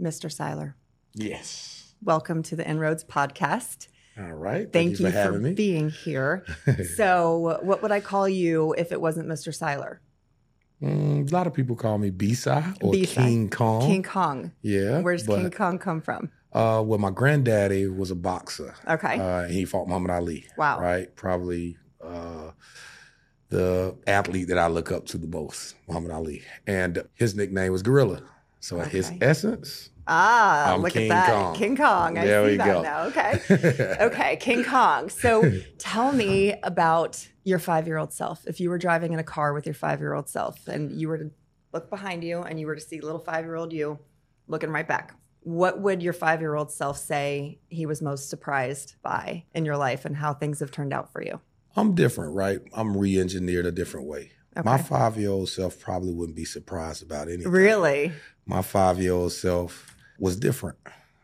[0.00, 0.30] Mr.
[0.30, 0.74] Siler,
[1.14, 1.94] Yes.
[2.02, 3.88] welcome to the Inroads podcast.
[4.16, 4.72] All right.
[4.72, 5.54] Thank, you, for for, having me.
[5.54, 6.44] being here.
[6.96, 9.48] so, what would I call you if it wasn't Mr.
[9.56, 9.98] Siler?
[10.82, 13.24] Mm, a lot of people call me B-Side or B-Side.
[13.24, 13.80] King Kong.
[13.80, 14.52] King Kong.
[14.62, 15.00] Yeah.
[15.00, 16.30] Where's but, King Kong come from?
[16.52, 18.74] Uh, well, my granddaddy was a boxer.
[18.88, 19.18] Okay.
[19.18, 20.46] Uh, and he fought Muhammad Ali.
[20.56, 20.80] Wow.
[20.80, 21.14] Right.
[21.14, 22.52] Probably uh,
[23.50, 26.42] the athlete that I look up to the most, Muhammad Ali.
[26.66, 28.22] And his nickname was Gorilla.
[28.60, 29.90] So his essence.
[30.06, 31.32] ah, I'm look King at that.
[31.32, 31.54] Kong.
[31.54, 32.18] King Kong.
[32.18, 32.82] I There see we that go.
[32.82, 33.02] now.
[33.04, 33.96] Okay.
[34.00, 35.08] okay, King Kong.
[35.10, 38.44] So, tell me about your five year old self.
[38.46, 41.08] If you were driving in a car with your five year old self and you
[41.08, 41.30] were to
[41.72, 43.98] look behind you and you were to see little five year old you
[44.48, 48.96] looking right back, what would your five year old self say he was most surprised
[49.02, 51.40] by in your life and how things have turned out for you?
[51.78, 52.60] I'm different, right?
[52.74, 54.32] I'm re-engineered a different way.
[54.64, 57.52] My five-year-old self probably wouldn't be surprised about anything.
[57.52, 58.12] Really?
[58.48, 60.78] my five year old self was different.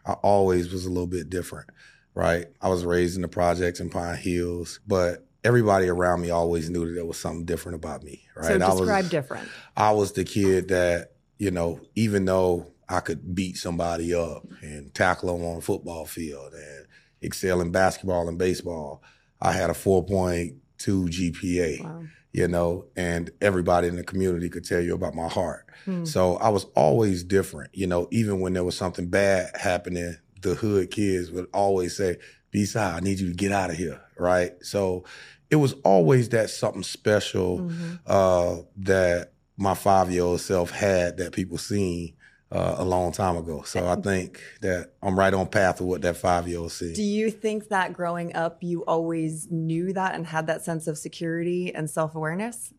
[0.07, 1.71] I always was a little bit different,
[2.15, 2.47] right?
[2.61, 6.87] I was raised in the projects in Pine Hills, but everybody around me always knew
[6.87, 8.47] that there was something different about me, right?
[8.47, 9.49] So, I describe was, different.
[9.77, 14.93] I was the kid that, you know, even though I could beat somebody up and
[14.95, 16.87] tackle them on a football field and
[17.23, 19.03] excel in basketball and baseball,
[19.45, 22.03] I had a 4.2 GPA Wow.
[22.33, 25.67] you know, and everybody in the community could tell you about my heart.
[25.85, 26.05] Hmm.
[26.05, 30.55] So I was always different, you know, even when there was something bad happening, the
[30.55, 32.17] hood kids would always say,
[32.51, 34.01] B side, I need you to get out of here.
[34.19, 34.53] Right.
[34.63, 35.05] So
[35.51, 38.01] it was always that something special Mhm.
[38.07, 42.15] uh, that my five year old self had that people seen
[42.55, 43.63] uh, a long time ago.
[43.63, 46.95] So I think that I'm right on path with what that five year old seen.
[46.95, 50.97] Do you think that growing up, you always knew that and had that sense of
[50.97, 52.73] security and self awareness?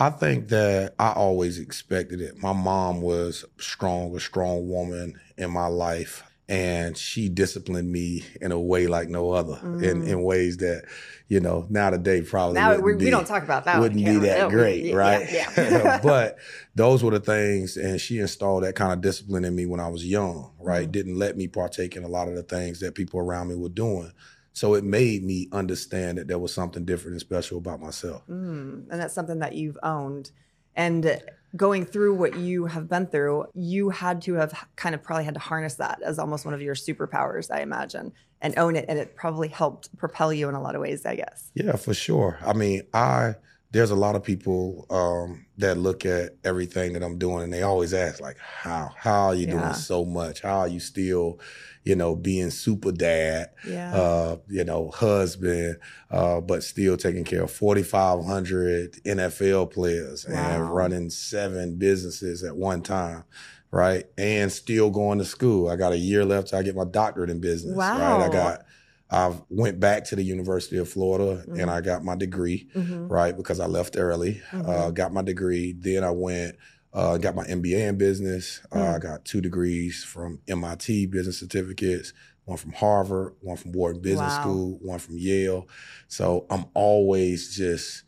[0.00, 2.42] I think that I always expected it.
[2.42, 8.52] My mom was strong, a strong woman in my life, and she disciplined me in
[8.52, 10.06] a way like no other, in, Mm.
[10.08, 10.84] in ways that,
[11.28, 13.80] you know, now today probably Now wouldn't we, be, we don't talk about that.
[13.80, 15.32] wouldn't be that great, yeah, right?
[15.32, 15.50] Yeah.
[15.56, 16.00] yeah.
[16.02, 16.36] but
[16.74, 19.88] those were the things, and she installed that kind of discipline in me when I
[19.88, 20.86] was young, right?
[20.88, 20.92] Mhm.
[20.92, 23.68] Didn't let me partake in a lot of the things that people around me were
[23.70, 24.12] doing.
[24.52, 28.22] So it made me understand that there was something different and special about myself.
[28.28, 30.30] Mm, and that's something that you've owned.
[30.76, 31.20] And
[31.56, 35.34] going through what you have been through, you had to have kind of probably had
[35.34, 38.86] to harness that as almost one of your superpowers, I imagine, and own it.
[38.88, 41.50] And it probably helped propel you in a lot of ways, I guess.
[41.54, 42.38] Yeah, for sure.
[42.44, 43.34] I mean, I
[43.70, 47.62] there's a lot of people um, that look at everything that I'm doing and they
[47.62, 49.50] always ask like, how how are you Yeah.
[49.52, 50.42] doing so much?
[50.42, 51.40] How are you still,
[51.84, 53.94] you know, being super dad, Yeah.
[53.94, 55.76] uh, you know, husband,
[56.10, 62.82] uh, but still taking care of 4,500 NFL players and running seven businesses at one
[62.82, 63.24] time.
[63.70, 64.04] Right.
[64.16, 65.68] And still going to school.
[65.68, 67.76] I got a year left till I get my doctorate in business.
[67.76, 67.98] Right.
[67.98, 68.20] Wow.
[68.20, 68.64] I got,
[69.10, 71.60] I went back to the University of Florida Mhm.
[71.60, 73.10] and I got my degree, Mhm.
[73.10, 73.36] right?
[73.36, 74.40] Because I left early.
[74.52, 74.56] Uh,
[74.90, 74.94] Mhm.
[74.94, 75.74] got my degree.
[75.78, 76.54] Then I went,
[76.94, 78.60] uh, got my MBA in business.
[78.72, 78.94] Uh, Mm.
[78.94, 82.12] I got two degrees from MIT business certificates,
[82.44, 84.40] one from Harvard, one from Wharton Business Wow.
[84.40, 85.66] School, one from Yale.
[86.08, 88.04] So I'm always just,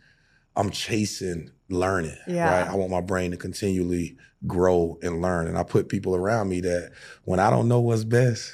[0.55, 2.49] I'm chasing learning, Yeah.
[2.63, 2.71] right?
[2.71, 4.17] I want my brain to continually
[4.47, 5.49] grow and learn.
[5.49, 6.93] And I put people around me that
[7.25, 8.53] when I don't know what's best,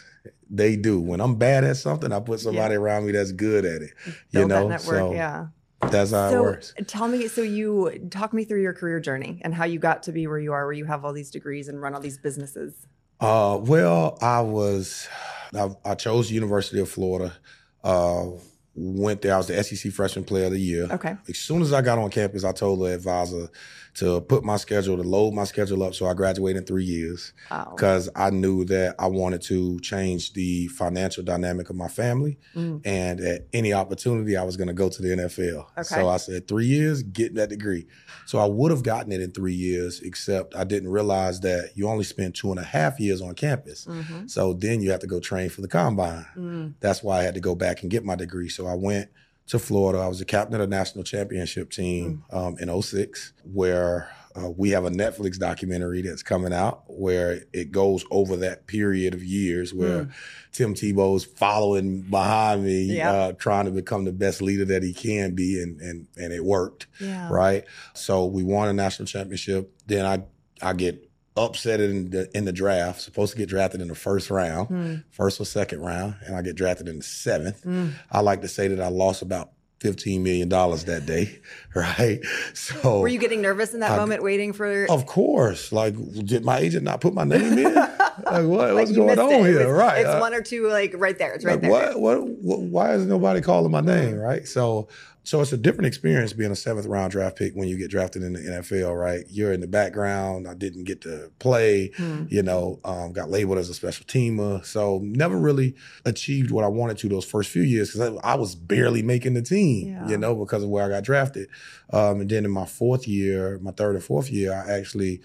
[0.48, 1.00] they do.
[1.00, 3.90] When I'm bad at something, I put somebody around me that's good at it.
[4.30, 4.98] You know, that network.
[4.98, 5.46] so yeah.
[5.90, 6.74] That's how it so works.
[6.86, 10.12] tell me, so you talk me through your career journey and how you got to
[10.12, 12.86] be where you are, where you have all these degrees and run all these businesses.
[13.20, 15.08] Uh, well, I was,
[15.54, 17.34] I, I chose University of Florida.
[17.82, 18.26] Uh,
[18.74, 19.34] went there.
[19.34, 20.88] I was the SEC Freshman Player of the Year.
[20.90, 21.16] Okay.
[21.28, 23.48] As soon as I got on campus, I told the advisor
[23.94, 27.34] to put my schedule, to load my schedule up so I graduate in three years
[27.50, 27.72] Wow.
[27.76, 32.38] because I knew that I wanted to change the financial dynamic of my family.
[32.54, 32.80] Mm.
[32.86, 35.66] And at any opportunity, I was going to go to the NFL.
[35.76, 35.82] Okay.
[35.82, 37.86] So I said, three years, get that degree.
[38.24, 41.86] So I would have gotten it in three years, except I didn't realize that you
[41.88, 43.84] only spend two and a half years on campus.
[43.84, 44.30] Mhm.
[44.30, 46.24] So then you have to go train for the combine.
[46.36, 46.72] Mm.
[46.80, 48.48] That's why I had to go back and get my degree.
[48.48, 49.10] So I went
[49.52, 50.00] to Florida.
[50.02, 54.70] I was the captain of the national championship team um, in 06, where uh, we
[54.70, 59.74] have a Netflix documentary that's coming out where it goes over that period of years
[59.74, 60.08] where
[60.52, 63.12] Tim Tebow's following behind me, Yeah.
[63.12, 66.44] uh, trying to become the best leader that he can be, and and and it
[66.44, 67.28] worked Yeah.
[67.30, 67.64] right?
[67.94, 69.70] So we won a national championship.
[69.86, 70.22] Then I
[70.66, 73.00] I get upset in the in the draft.
[73.00, 75.04] Supposed to get drafted in the first round, Mm.
[75.10, 77.64] first or second round, and I get drafted in the seventh.
[77.64, 77.92] Mm.
[78.10, 79.50] I like to say that I lost about
[79.80, 81.38] fifteen million dollars that day,
[81.74, 82.20] right?
[82.54, 84.86] So Were you getting nervous in that I- moment, waiting for?
[84.90, 85.94] Of course, like
[86.24, 87.88] did my agent not put my name in?
[88.32, 89.40] like what, what's going on it.
[89.40, 89.68] It here?
[89.68, 90.00] was- right?
[90.00, 91.32] It's Uh, one or two, like right there.
[91.34, 91.70] It's right like, there.
[91.70, 92.60] what, what, what?
[92.60, 94.16] Why is nobody calling my name?
[94.16, 94.46] Right?
[94.46, 94.88] So,
[95.24, 98.22] so it's a different experience being a seventh round draft pick when you get drafted
[98.24, 98.98] in the NFL.
[98.98, 99.24] Right?
[99.28, 100.48] You're in the background.
[100.48, 101.92] I didn't get to play.
[101.96, 102.24] Hmm.
[102.28, 104.64] You know, um, got labeled as a special teamer.
[104.64, 108.34] So never really achieved what I wanted to those first few years because I, I
[108.34, 109.88] was barely making the team.
[109.88, 110.08] Yeah.
[110.08, 111.48] You know, because of where I got drafted.
[111.92, 115.20] Um, and then in my fourth year, my third and fourth year, I actually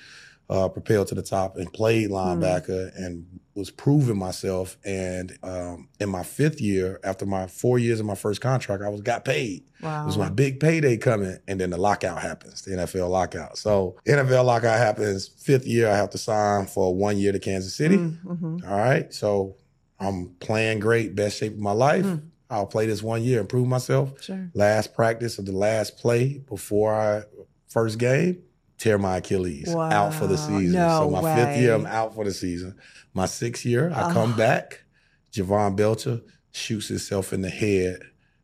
[0.49, 4.77] uh, propelled to the top and played linebacker and was proving myself.
[4.85, 8.89] And um, in my fifth year, after my four years of my first contract, I
[8.89, 9.63] was got paid.
[9.81, 10.03] Wow.
[10.03, 13.57] It was my big payday coming, and then the lockout happens, the NFL lockout.
[13.57, 15.27] So NFL lockout happens.
[15.27, 17.97] Fifth year, I have to sign for one year to Kansas City.
[17.97, 18.57] Mm-hmm.
[18.67, 19.55] All right, so
[20.00, 22.05] I'm playing great, best shape of my life.
[22.05, 22.29] Mm.
[22.50, 24.50] I'll play this one year, improve myself Sure.
[24.53, 27.23] last practice of the last play before I
[27.67, 28.41] first game,
[28.77, 30.74] tear my Achilles out for the season.
[30.74, 31.74] No so my fifth year.
[31.74, 32.75] I'm out for the season.
[33.13, 34.13] My sixth year, I Oh.
[34.13, 34.83] come back.
[35.31, 36.21] Jovan Belcher
[36.51, 38.00] shoots himself in the head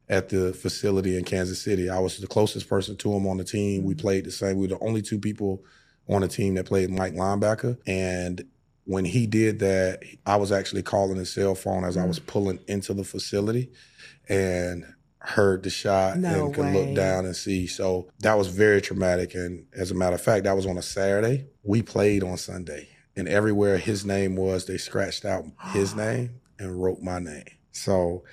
[0.10, 1.90] at the facility in Kansas City.
[1.90, 3.84] I was the closest person to him on the team.
[3.84, 4.58] We played the same.
[4.58, 5.64] We were the only two people
[6.10, 7.78] on the team that played Mike linebacker.
[7.88, 8.44] And
[8.86, 12.08] when he did that, I was actually calling his cell phone as I Mm.
[12.10, 13.72] was pulling into the facility
[14.28, 14.84] and
[15.26, 16.74] heard the shot No and could way.
[16.74, 17.66] look down and see.
[17.68, 19.34] So that was very traumatic.
[19.36, 21.48] And as a matter of fact, that was on a Saturday.
[21.64, 22.90] We played on Sunday.
[23.16, 27.46] And everywhere his name was, they scratched out his name and wrote my name.
[27.72, 28.24] So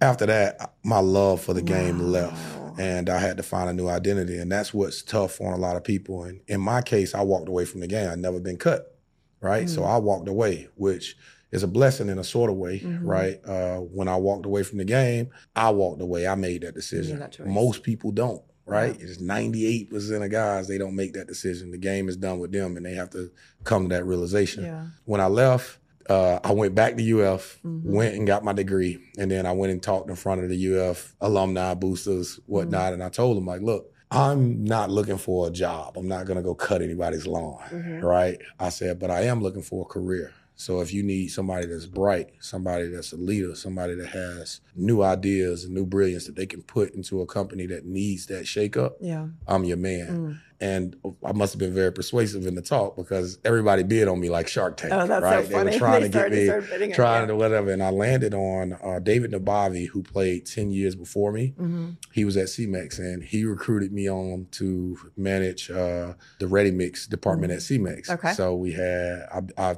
[0.00, 2.04] after that, my love for the game Wow.
[2.06, 4.38] left and I had to find a new identity.
[4.38, 6.24] And that's what's tough on a lot of people.
[6.24, 8.08] And in my case, I walked away from the game.
[8.10, 8.96] I'd never been cut,
[9.40, 9.68] right?
[9.68, 9.86] So Mm.
[9.88, 11.16] I walked away, which
[11.52, 13.00] is a blessing in a sort of way, Mhm.
[13.02, 13.40] right?
[13.44, 16.26] Uh, when I walked away from the game, I walked away.
[16.26, 17.18] I made that decision.
[17.20, 17.38] that.
[17.46, 18.96] Most people don't, right?
[19.00, 21.70] It's 98% of guys, they don't make that decision.
[21.70, 23.30] The game is done with them and they have to
[23.64, 24.86] come to that realization Yeah.
[25.06, 25.78] when I left,
[26.10, 27.84] uh, I went back to UF, Mhm.
[27.84, 30.56] went and got my degree, and then I went and talked in front of the
[30.56, 35.50] UF alumni boosters, whatnot, and I told them like, look, I'm not looking for a
[35.50, 35.98] job.
[35.98, 38.02] I'm not gonna go cut anybody's lawn, Mhm.
[38.02, 38.38] right?
[38.58, 40.32] I said, but I am looking for a career.
[40.58, 45.02] So if you need somebody that's bright, somebody that's a leader, somebody that has new
[45.02, 48.94] ideas and new brilliance that they can put into a company that needs that shakeup,
[49.00, 49.28] Yeah.
[49.46, 50.08] I'm your man.
[50.08, 50.40] Mm.
[50.60, 54.28] And I must have been very persuasive in the talk because everybody bid on me
[54.28, 54.92] like Shark Tank.
[54.92, 55.46] Oh, that's right?
[55.46, 55.64] so.
[55.64, 57.70] They were trying to get me, started bidding on trying to whatever.
[57.70, 61.54] And I landed on uh, David Nabavi, who played 10 years before me.
[61.56, 61.98] Mhm.
[62.10, 67.06] He was at Cemex and he recruited me on to manage uh, the ready mix
[67.06, 68.06] department at Cemex.
[68.08, 68.26] Mm-hmm.
[68.26, 68.32] Okay.
[68.32, 69.76] So we had, I, I,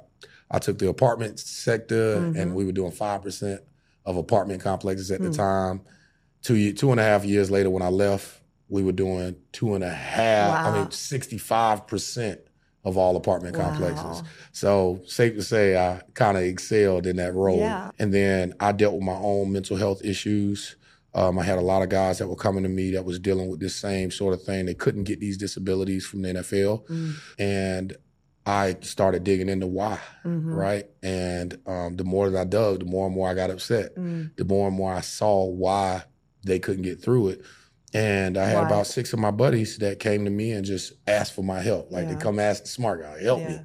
[0.50, 2.36] I took the apartment sector Mhm.
[2.40, 3.60] and we were doing 5%
[4.04, 5.32] of apartment complexes at the Hmm.
[5.34, 5.80] time.
[6.42, 9.84] Two, two and a half years later, when I left, we were doing two and
[9.84, 12.40] a half, I mean, 65%
[12.84, 14.22] of all apartment complexes.
[14.52, 17.58] So safe to say I kind of excelled in that role.
[17.58, 17.90] Yeah.
[17.98, 20.76] And then I dealt with my own mental health issues.
[21.12, 23.50] Um, I had a lot of guys that were coming to me that was dealing
[23.50, 24.64] with this same sort of thing.
[24.66, 26.84] They couldn't get these disabilities from the NFL.
[26.88, 27.14] Mm.
[27.38, 27.96] And
[28.46, 30.54] I started digging into why, Mhm.
[30.54, 30.86] right?
[31.02, 33.94] And um, the more that I dug, the more and more I got upset.
[33.96, 34.34] Mm.
[34.36, 36.04] The more and more I saw why
[36.44, 37.42] they couldn't get through it.
[37.92, 38.66] And I had Why?
[38.66, 41.90] about six of my buddies that came to me and just asked for my help.
[41.92, 42.14] Like Yeah.
[42.14, 43.48] they come ask the smart guy, help Yeah.
[43.48, 43.60] me.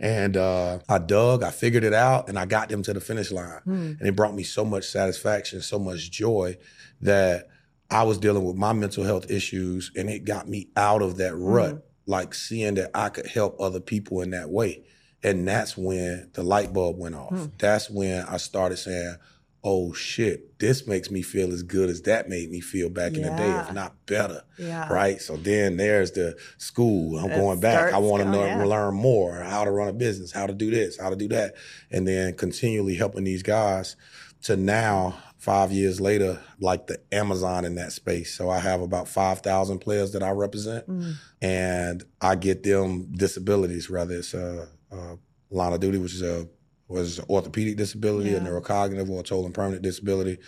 [0.00, 3.32] And uh, I dug, I figured it out, and I got them to the finish
[3.32, 3.60] line.
[3.66, 3.98] Mm.
[3.98, 6.56] And it brought me so much satisfaction, so much joy
[7.00, 7.48] that
[7.90, 11.34] I was dealing with my mental health issues, and it got me out of that
[11.34, 11.82] rut, Mm.
[12.08, 14.82] Like seeing that I could help other people in that way.
[15.22, 17.32] And that's when the light bulb went off.
[17.32, 17.52] Mm.
[17.58, 19.16] That's when I started saying,
[19.64, 23.22] oh shit, this makes me feel as good as that made me feel back in
[23.22, 24.90] the day, if not better Yeah.
[24.90, 25.20] right?
[25.20, 27.18] So then there's the school.
[27.18, 27.92] I'm It going back.
[27.92, 28.64] I want to learn, yeah.
[28.64, 31.56] learn more how to run a business, how to do this, how to do that,
[31.90, 33.96] and then continually helping these guys
[34.44, 35.18] to now.
[35.38, 38.34] Five years later, like the Amazon in that space.
[38.34, 41.14] So I have about 5,000 players that I represent Mm.
[41.40, 45.16] and I get them disabilities, whether it's a, a
[45.50, 46.48] line of duty, which is a
[46.88, 48.38] was orthopedic disability, Yeah.
[48.38, 50.38] a neurocognitive, or a total and permanent disability.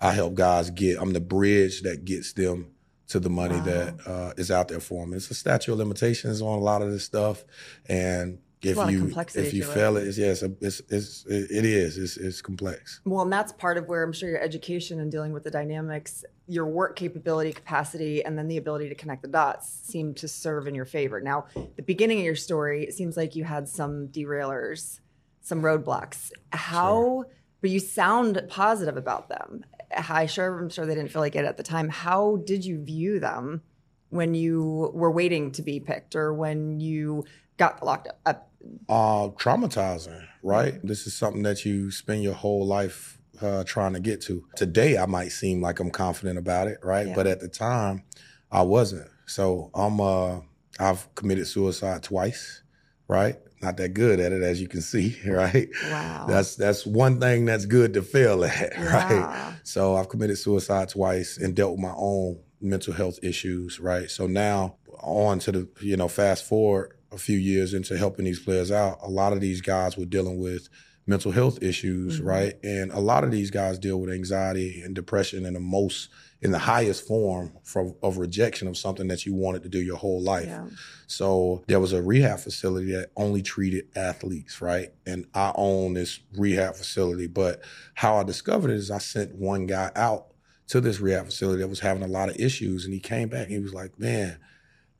[0.00, 1.00] I help guys get.
[1.00, 2.72] I'm the bridge that gets them
[3.08, 3.64] to the money Wow.
[3.64, 5.14] that uh, is out there for them.
[5.14, 7.42] It's a statute of limitations on a lot of this stuff,
[7.88, 10.80] and if a lot of you if you fail it, it's, yeah, it's, a, it's,
[10.88, 13.00] it's it is it's, it's complex.
[13.04, 16.24] Well, and that's part of where I'm sure your education and dealing with the dynamics,
[16.46, 20.66] your work capability, capacity, and then the ability to connect the dots seem to serve
[20.66, 21.20] in your favor.
[21.20, 21.46] Now,
[21.76, 25.00] the beginning of your story, it seems like you had some derailers,
[25.40, 26.32] some roadblocks.
[26.52, 27.24] How,
[27.60, 29.64] but you sound positive about them.
[29.96, 31.88] I sure I'm sure they didn't feel like it at the time.
[31.88, 33.62] How did you view them
[34.10, 37.24] when you were waiting to be picked or when you
[37.56, 38.47] got locked up?
[38.88, 40.80] Uh, traumatizing, right?
[40.82, 44.44] This is something that you spend your whole life uh, trying to get to.
[44.56, 47.08] Today, I might seem like I'm confident about it, right?
[47.08, 47.14] Yeah.
[47.14, 48.04] But at the time,
[48.50, 49.08] I wasn't.
[49.26, 50.40] So I'm uh,
[50.78, 52.62] I've committed suicide twice,
[53.08, 53.36] right?
[53.60, 55.68] Not that good at it, as you can see, right?
[55.90, 56.26] Wow.
[56.28, 59.10] That's that's one thing that's good to fail at, right?
[59.10, 59.52] Yeah.
[59.64, 64.10] So I've committed suicide twice and dealt with my own mental health issues, right?
[64.10, 68.40] So now on to the, you know, fast forward a few years into helping these
[68.40, 70.68] players out, a lot of these guys were dealing with
[71.06, 72.24] mental health issues, Mhm.
[72.26, 72.58] right?
[72.62, 76.08] And a lot of these guys deal with anxiety and depression in the most
[76.40, 79.96] in the highest form from of rejection of something that you wanted to do your
[79.96, 80.46] whole life.
[80.46, 80.66] Yeah.
[81.08, 84.92] So there was a rehab facility that only treated athletes, right?
[85.04, 87.26] And I own this rehab facility.
[87.26, 87.60] But
[87.94, 90.26] how I discovered it is I sent one guy out
[90.68, 92.84] to this rehab facility that was having a lot of issues.
[92.84, 94.36] And he came back and he was like, man,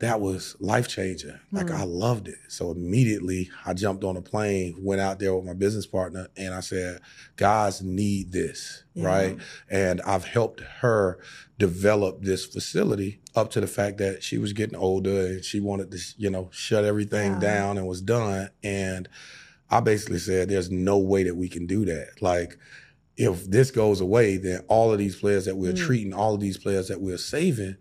[0.01, 1.37] that was life changing.
[1.51, 1.77] Like Hmm.
[1.77, 2.39] I loved it.
[2.49, 6.55] So immediately I jumped on a plane, went out there with my business partner, and
[6.55, 7.01] I said,
[7.35, 9.07] guys need this, Yeah.
[9.07, 9.39] right?
[9.69, 11.19] And I've helped her
[11.59, 15.91] develop this facility up to the fact that she was getting older and she wanted
[15.91, 18.51] to, you know, shut everything down and was done.
[18.63, 19.09] And
[19.69, 22.23] I basically said, there's no way that we can do that.
[22.23, 22.57] Like,
[23.17, 25.77] if this goes away, then all of these players that we're Mm.
[25.87, 27.77] treating, all of these players that we're saving,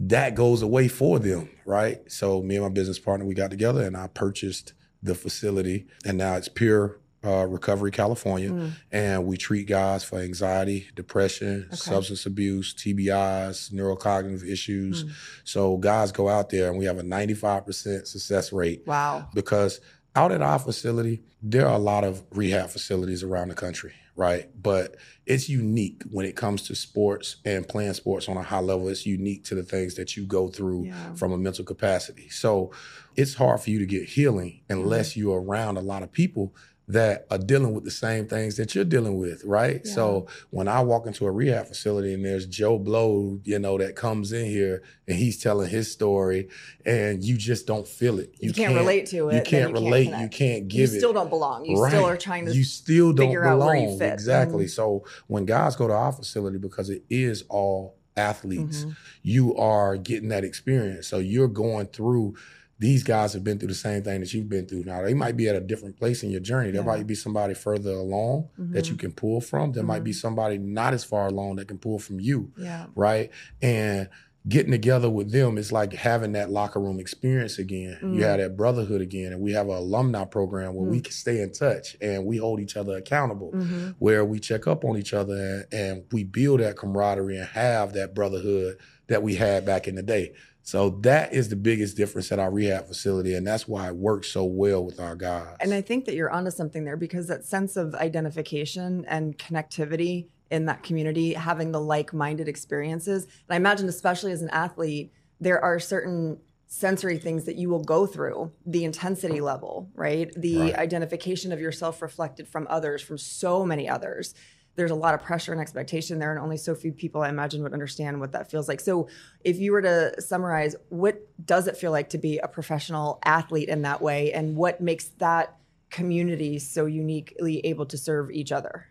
[0.00, 2.00] that goes away for them, right?
[2.10, 6.18] So me and my business partner, we got together and I purchased the facility, and
[6.18, 8.72] now it's Pure uh, Recovery California, Mm.
[8.92, 11.76] and we treat guys for anxiety, depression, Okay.
[11.76, 15.02] substance abuse, TBIs, neurocognitive issues.
[15.04, 15.10] Mm.
[15.44, 19.28] So guys go out there, and we have a 95% success rate Wow.
[19.34, 19.80] because
[20.14, 24.50] out at our facility, there are a lot of rehab facilities around the country, right?
[24.60, 24.96] But
[25.26, 28.88] it's unique when it comes to sports and playing sports on a high level.
[28.88, 31.14] It's unique to the things that you go through Yeah.
[31.14, 32.28] from a mental capacity.
[32.28, 32.72] So
[33.16, 35.20] it's hard for you to get healing unless Mm-hmm.
[35.20, 36.54] you're around a lot of people
[36.90, 39.82] that are dealing with the same things that you're dealing with, right?
[39.84, 39.92] Yeah.
[39.92, 43.94] So when I walk into a rehab facility and there's Joe Blow, you know, that
[43.94, 46.48] comes in here and he's telling his story
[46.86, 48.34] and you just don't feel it.
[48.40, 49.34] You, can't, relate to it.
[49.36, 50.04] You can't relate.
[50.06, 50.34] you connect.
[50.34, 50.94] can't You give it.
[50.94, 51.66] You still don't belong.
[51.66, 51.90] You Right.
[51.92, 52.54] still are trying to.
[52.56, 53.66] You still don't figure out belong.
[53.68, 54.14] where you fit.
[54.14, 54.64] Exactly.
[54.64, 54.70] Mhm.
[54.70, 58.96] So when guys go to our facility, because it is all athletes, Mhm.
[59.22, 61.06] you are getting that experience.
[61.06, 62.34] So you're going through.
[62.80, 64.84] These guys have been through the same thing that you've been through.
[64.84, 66.70] Now they might be at a different place in your journey.
[66.70, 66.86] There Yeah.
[66.86, 68.90] might be somebody further along that Mhm.
[68.90, 69.72] you can pull from.
[69.72, 72.86] There might be somebody not as far along that can pull from you Yeah.
[72.94, 73.30] right?
[73.60, 74.08] And
[74.46, 77.98] getting together with them is like having that locker room experience again.
[78.02, 78.14] Mm.
[78.16, 79.32] You have that brotherhood again.
[79.32, 82.60] And we have an alumni program where we can stay in touch and we hold
[82.60, 83.94] each other accountable, Mhm.
[83.98, 87.92] where we check up on each other and, and we build that camaraderie and have
[87.94, 88.76] that brotherhood
[89.08, 90.32] that we had back in the day.
[90.62, 93.34] So that is the biggest difference at our rehab facility.
[93.34, 95.56] And that's why it works so well with our guys.
[95.60, 100.26] And I think that you're onto something there because that sense of identification and connectivity
[100.50, 103.24] in that community, having the like minded experiences.
[103.24, 107.82] And I imagine, especially as an athlete, there are certain sensory things that you will
[107.82, 109.44] go through the intensity mm-hmm.
[109.44, 110.30] level, right?
[110.36, 110.76] The Right.
[110.76, 114.34] identification of yourself reflected from others, from so many others.
[114.76, 117.62] There's a lot of pressure and expectation there, and only so few people, I imagine,
[117.62, 118.80] would understand what that feels like.
[118.80, 119.08] So,
[119.42, 123.68] if you were to summarize, what does it feel like to be a professional athlete
[123.68, 125.56] in that way, and what makes that
[125.90, 128.86] community so uniquely able to serve each other?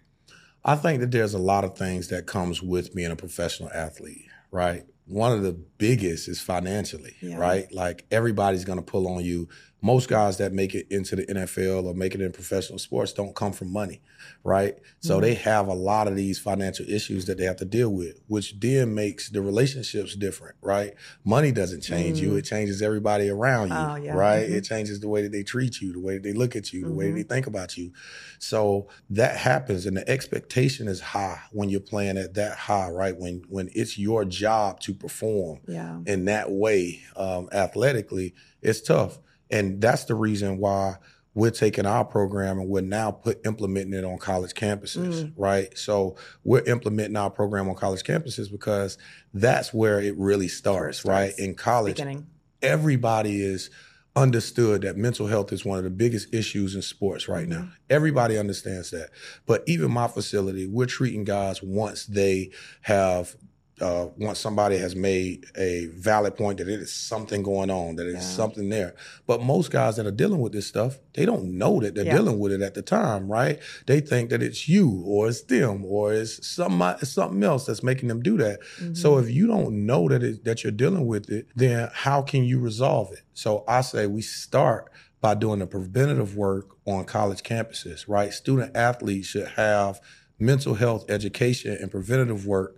[0.67, 4.25] I think that there's a lot of things that comes with being a professional athlete,
[4.51, 4.83] right?
[5.05, 7.37] One of the biggest is financially, Yeah.
[7.37, 7.71] right?
[7.71, 9.47] Like everybody's going to pull on you.
[9.81, 13.35] Most guys that make it into the NFL or make it in professional sports don't
[13.35, 14.01] come from money,
[14.43, 14.75] right?
[15.01, 15.21] So Mhm.
[15.21, 18.59] they have a lot of these financial issues that they have to deal with, which
[18.59, 20.95] then makes the relationships different, right?
[21.23, 22.39] Money doesn't change you, Mm.
[22.39, 24.13] it changes everybody around you, Oh, yeah.
[24.15, 24.49] right?
[24.49, 24.53] Mhm.
[24.55, 26.81] It changes the way that they treat you, the way that they look at you,
[26.81, 27.15] the way Mhm.
[27.15, 27.91] they think about you.
[28.39, 33.15] So that happens, and the expectation is high when you're playing at that high, right?
[33.17, 35.99] When when it's your job to perform Yeah.
[36.07, 39.19] in that way, um, athletically, it's tough,
[39.51, 40.95] and that's the reason why
[41.33, 45.33] we're taking our program and we're now put implementing it on college campuses, Mm.
[45.37, 45.77] right?
[45.77, 48.97] So we're implementing our program on college campuses because
[49.35, 51.33] that's where it really starts, it right?
[51.37, 52.25] In college, Beginning.
[52.63, 53.69] everybody is
[54.15, 57.69] understood that mental health is one of the biggest issues in sports right now.
[57.87, 59.09] Everybody understands that.
[59.45, 62.49] But even my facility, we're treating guys once they
[62.81, 63.35] have
[63.79, 68.07] uh, once somebody has made a valid point that it is something going on, that
[68.07, 68.35] it's Yeah.
[68.35, 68.95] something there.
[69.27, 72.15] But most guys that are dealing with this stuff, they don't know that they're Yeah.
[72.15, 73.59] dealing with it at the time, right?
[73.85, 78.09] They think that it's you or it's them or it's some something else that's making
[78.09, 78.59] them do that.
[78.93, 82.43] So if you don't know that it, that you're dealing with it, then how can
[82.45, 83.21] you resolve it?
[83.33, 84.91] So I say we start
[85.21, 88.31] by doing the preventative work on college campuses, right?
[88.33, 89.99] Student athletes should have
[90.39, 92.75] mental health education and preventative work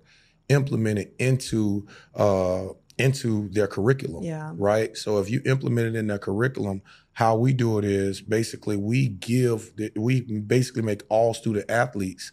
[0.50, 4.52] implemented into uh, into their curriculum, Yeah.
[4.58, 4.98] right?
[4.98, 6.82] So if you implement it in their curriculum,
[7.14, 12.32] how we do it is basically we give we basically make all student athletes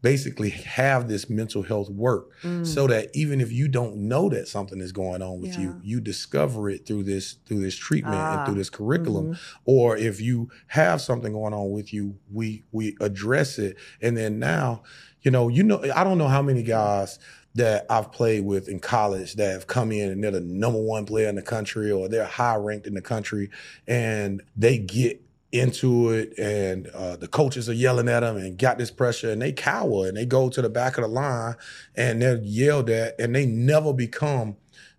[0.00, 2.64] basically have this mental health work Mm.
[2.64, 5.60] so that even if you don't know that something is going on with Yeah.
[5.62, 8.38] you you discover it through this through this treatment Ah.
[8.38, 9.38] and through this curriculum Mhm.
[9.64, 14.38] or if you have something going on with you we we address it and then
[14.38, 14.82] now
[15.22, 17.18] you know you know i don't know how many guys
[17.54, 21.06] that I've played with in college that have come in and they're the number one
[21.06, 23.50] player in the country or they're high ranked in the country
[23.86, 28.76] and they get into it and uh, the coaches are yelling at them and got
[28.76, 31.54] this pressure and they cower and they go to the back of the line
[31.96, 34.56] and they're yelled at and they never become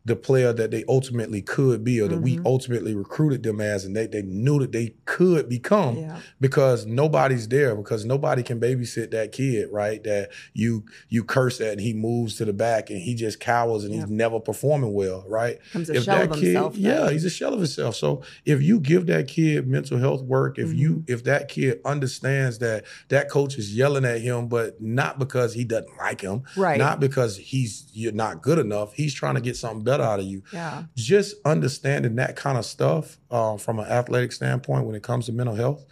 [0.10, 2.46] the player that they ultimately could be or that we Mhm.
[2.46, 6.20] ultimately recruited them as and they, they knew that they could become Yeah.
[6.42, 11.74] because nobody's there because nobody can babysit that kid right that you you curse at
[11.74, 14.02] and he moves to the back and he just cowers and Yeah.
[14.02, 16.76] he's never performing well right shell of kid himself.
[16.78, 20.58] yeah he's a shell of himself so if you give that kid mental health work
[20.60, 21.12] if you Mm-hmm.
[21.14, 25.64] if that kid understands that that coach is yelling at him but not because he
[25.64, 26.78] doesn't like him right.
[26.80, 30.26] not because he's you're not good enough he's trying to get something better out of
[30.26, 30.84] you yeah.
[30.96, 35.32] just understanding that kind of stuff uh, from an athletic standpoint when it comes to
[35.32, 35.86] mental health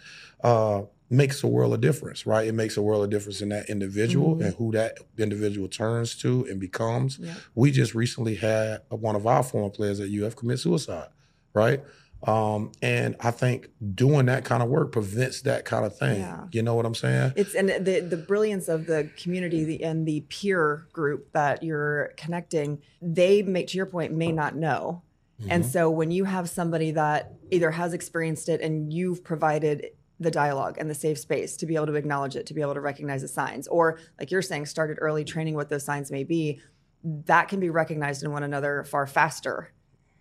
[0.44, 2.46] uh, makes a world of difference, right?
[2.46, 4.44] It makes a world of difference in that individual Mhm.
[4.44, 7.18] and who that individual turns to and becomes.
[7.18, 7.34] Yeah.
[7.54, 11.08] We just recently had one of our former players at UF commit suicide,
[11.54, 11.82] right?
[12.26, 16.18] Um, and I think doing that kind of work prevents that kind of thing.
[16.20, 16.46] Yeah.
[16.50, 17.32] You know what I'm saying?
[17.36, 22.12] It's and the the brilliance of the community the, and the peer group that you're
[22.16, 22.82] connecting.
[23.00, 25.02] They make to your point may not know,
[25.48, 25.68] and Mhm.
[25.68, 29.86] so when you have somebody that either has experienced it and you've provided
[30.18, 32.74] the dialogue and the safe space to be able to acknowledge it, to be able
[32.74, 36.24] to recognize the signs, or like you're saying, started early training what those signs may
[36.24, 36.58] be,
[37.04, 39.70] that can be recognized in one another far faster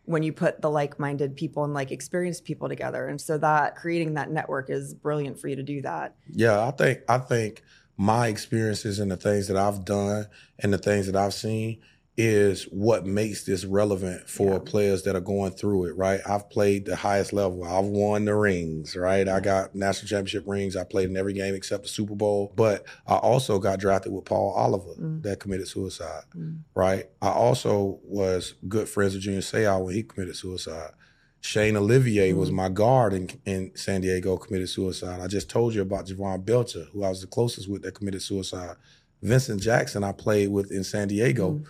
[0.07, 3.07] when you put the like-minded people and like experienced people together.
[3.07, 6.15] And so that creating that network is brilliant for you to do that.
[6.31, 7.61] Yeah, I think I think
[7.97, 10.27] my experiences and the things that I've done
[10.59, 11.81] and the things that I've seen
[12.19, 14.59] is what makes this relevant for Yeah.
[14.59, 16.19] players that are going through it, right?
[16.25, 17.63] I've played the highest level.
[17.63, 19.27] I've won the rings, right?
[19.27, 20.75] I got national championship rings.
[20.75, 22.51] I played in every game except the Super Bowl.
[22.55, 25.21] But I also got drafted with Paul Oliver Mm.
[25.21, 26.61] that committed suicide, Mm.
[26.73, 27.05] right?
[27.21, 30.91] I also was good friends with Junior Seau when he committed suicide.
[31.39, 32.53] Shane Olivea was Mhm.
[32.53, 35.19] my guard in, in San Diego, committed suicide.
[35.21, 38.23] I just told you about Jovan Belcher, who I was the closest with that committed
[38.23, 38.75] suicide.
[39.21, 41.63] Vincent Jackson, I played with in San Diego, Mm.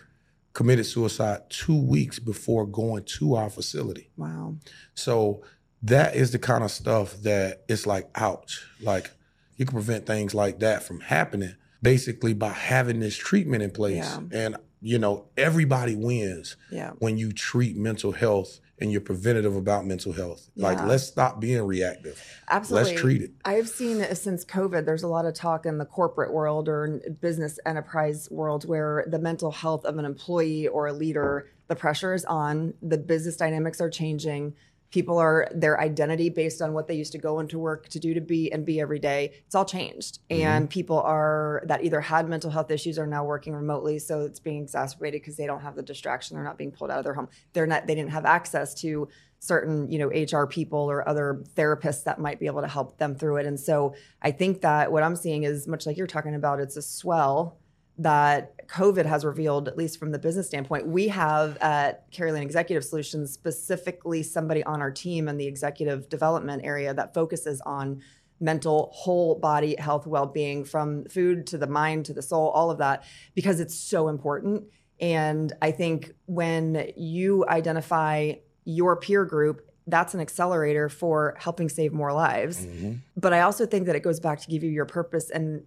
[0.58, 4.10] Committed suicide two weeks before going to our facility.
[4.17, 4.56] Wow.
[4.96, 5.43] So
[5.84, 8.65] that is the kind of stuff that it's like, ouch.
[8.82, 9.12] Like
[9.58, 13.98] you can prevent things like that from happening basically by having this treatment in place.
[13.98, 14.20] Yeah.
[14.32, 16.93] And, you know, everybody wins Yeah.
[16.98, 20.50] when you treat mental health and you're preventative about mental health.
[20.56, 22.22] Like, let's stop being reactive.
[22.50, 22.92] Absolutely.
[22.92, 23.32] Let's treat it.
[23.44, 27.18] I've seen since COVID, there's a lot of talk in the corporate world or in
[27.20, 32.13] business enterprise world where the mental health of an employee or a leader, the pressure
[32.13, 34.54] is on, the business dynamics are changing.
[34.91, 38.13] People are their identity based on what they used to go into work to do
[38.13, 39.34] to be and be every day.
[39.45, 40.19] It's all changed.
[40.30, 40.47] Mm-hmm.
[40.47, 44.00] And people are that either had mental health issues are now working remotely.
[44.00, 46.36] So it's being exacerbated because they don't have the distraction.
[46.36, 47.28] They're not being pulled out of their home.
[47.54, 49.08] They're not, they didn't have access to
[49.39, 53.13] certain you know hr people or other therapists that might be able to help them
[53.13, 56.34] through it and so i think that what i'm seeing is much like you're talking
[56.34, 57.60] about it's a swell
[57.98, 62.84] that covid has revealed at least from the business standpoint we have at Carolyn executive
[62.84, 68.02] solutions specifically somebody on our team in the executive development area that focuses on
[68.40, 72.78] mental whole body health well-being from food to the mind to the soul all of
[72.78, 74.64] that because it's so important
[75.00, 78.34] and i think when you identify
[78.68, 82.66] your peer group, that's an accelerator for helping save more lives.
[82.66, 83.00] Mhm.
[83.16, 85.30] But I also think that it goes back to give you your purpose.
[85.30, 85.64] And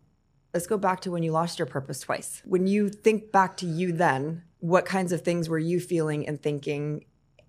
[0.52, 2.42] let's go back to when you lost your purpose twice.
[2.44, 6.42] When you think back to you then, what kinds of things were you feeling and
[6.42, 7.04] thinking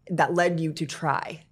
[0.09, 1.43] that led you to try?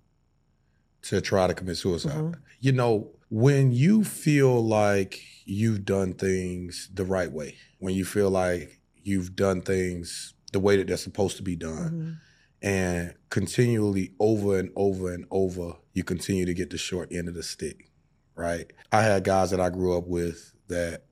[1.04, 2.14] To try to commit suicide.
[2.14, 2.36] Mhm.
[2.60, 8.30] You know, when you feel like you've done things the right way, when you feel
[8.30, 12.20] like you've done things the way that they're supposed to be done.
[12.62, 17.34] And continually over and over and over, you continue to get the short end of
[17.34, 17.90] the stick,
[18.36, 18.72] right?
[18.92, 21.06] I had guys that I grew up with that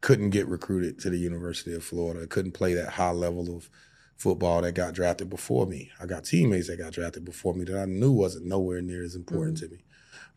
[0.00, 3.70] couldn't get recruited to the University of Florida, couldn't play that high level of
[4.16, 5.90] football that got drafted before me.
[6.00, 9.14] I got teammates that got drafted before me that I knew wasn't nowhere near as
[9.16, 9.84] important to me,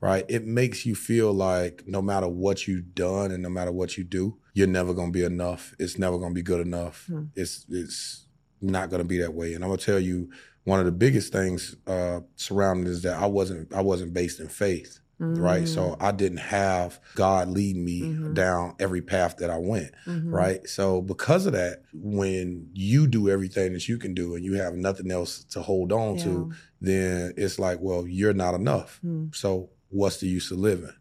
[0.02, 0.26] right?
[0.28, 4.04] It makes you feel like no matter what you've done and no matter what you
[4.04, 5.76] do, you're never going to be enough.
[5.78, 7.08] It's never going to be good enough.
[7.36, 8.26] It's it's
[8.62, 9.54] not going to be that way.
[9.54, 10.30] And I'm going to tell you
[10.64, 14.48] one of the biggest things uh, surrounding is that I wasn't I wasn't based in
[14.48, 15.68] faith, right?
[15.68, 15.98] So mm.
[16.00, 18.34] I didn't have God lead me mm-hmm.
[18.34, 20.34] down every path that I went, mm-hmm.
[20.34, 20.68] right?
[20.68, 24.76] So because of that, when you do everything that you can do and you have
[24.76, 26.52] nothing else to hold on to,
[26.82, 29.00] then it's like, well, you're not enough.
[29.06, 29.36] Mm.
[29.36, 30.94] So what's the use of living?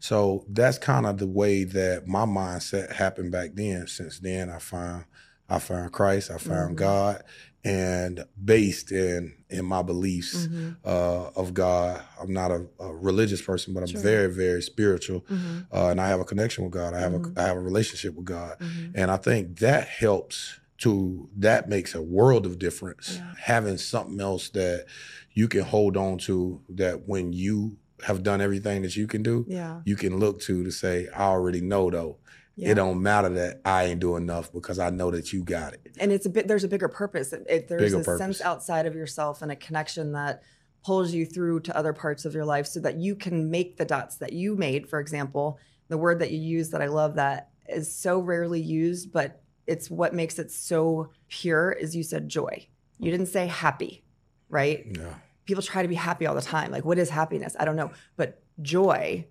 [0.00, 3.86] So that's kind of the way that my mindset happened back then.
[3.86, 5.04] Since then, I found
[5.48, 6.84] I found Christ, I found mm-hmm.
[6.84, 7.24] God,
[7.64, 10.48] and based in in my beliefs
[10.84, 15.24] uh, of God, I'm not a, a religious person, but I'm very very spiritual,
[15.72, 16.94] uh, and I have a connection with God.
[16.94, 18.56] I have a I have a relationship with God,
[18.94, 20.56] and I think that helps.
[20.84, 23.18] To that makes a world of difference.
[23.38, 24.86] Having something else that
[25.34, 29.44] you can hold on to, that when you have done everything that you can do,
[29.46, 29.82] Yeah.
[29.84, 32.16] you can look to to say, I already know though.
[32.60, 32.70] Yeah.
[32.70, 35.96] It don't matter that I ain't doing enough because I know that you got it.
[35.98, 38.18] and it's a bit there's a bigger purpose It- it, there's Bigger a purpose.
[38.18, 40.42] sense outside of yourself and a connection that
[40.84, 43.84] pulls you through to other parts of your life so that you can make the
[43.84, 47.50] dots that you made for example the word that you use that i love that
[47.68, 52.66] is so rarely used but it's what makes it so pure is you said joy
[52.98, 53.12] you mm.
[53.12, 54.02] didn't say happy
[54.48, 55.14] right Yeah.
[55.44, 56.70] people try to be happy all the time.
[56.70, 57.56] Like, what is happiness?
[57.58, 57.90] I don't know.
[58.16, 59.26] But joy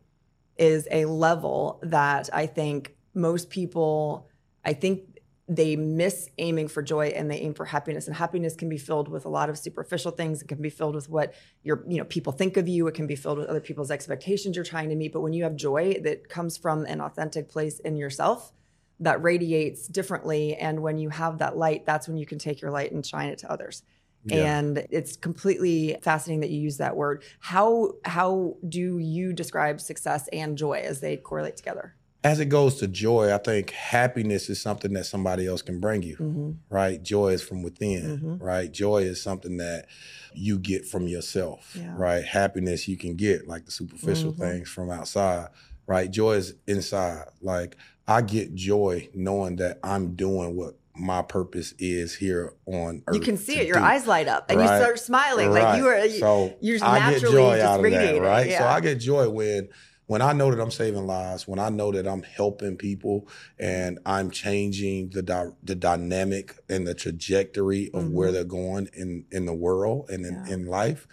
[0.58, 4.28] is a level that I think most people,
[4.64, 8.06] I think they miss aiming for joy and they aim for happiness.
[8.06, 10.44] And happiness can be filled with a lot of superficial things.
[10.44, 12.86] It can be filled with what your, you know, people think of you.
[12.86, 15.12] It can be filled with other people's expectations you're trying to meet.
[15.12, 18.54] But when you have joy that comes from an authentic place in yourself,
[19.00, 20.56] that radiates differently.
[20.56, 23.30] And when you have that light, that's when you can take your light and shine
[23.30, 23.82] it to others.
[24.26, 24.60] Yeah.
[24.60, 27.24] And it's completely fascinating that you use that word.
[27.40, 31.96] How how do you describe success and joy as they correlate together?
[32.22, 36.04] As it goes to joy, I think happiness is something that somebody else can bring
[36.04, 36.52] you, Mm-hmm.
[36.70, 37.02] right?
[37.02, 38.70] Joy is from within, right?
[38.70, 39.86] Joy is something that
[40.34, 41.94] you get from yourself, Yeah.
[41.98, 42.26] right?
[42.26, 44.38] Happiness you can get like the superficial Mhm.
[44.38, 45.48] things from outside,
[45.88, 46.12] right?
[46.12, 47.24] Joy is inside.
[47.42, 53.16] Like I get joy knowing that I'm doing what my purpose is here on earth.
[53.16, 53.66] You can see it.
[53.68, 53.84] Your do.
[53.84, 56.10] eyes light up, and you start smiling like you are.
[56.10, 58.52] So you're just I get joy just out of that, right?
[58.52, 58.66] So.
[58.66, 59.70] I get joy when
[60.10, 63.28] when I know that I'm saving lives, when I know that I'm helping people,
[63.60, 69.26] and I'm changing the dy- the dynamic and the trajectory of where they're going in
[69.32, 70.48] in the world and in, Mm-hmm.
[70.48, 70.54] Yeah.
[70.54, 71.08] in life.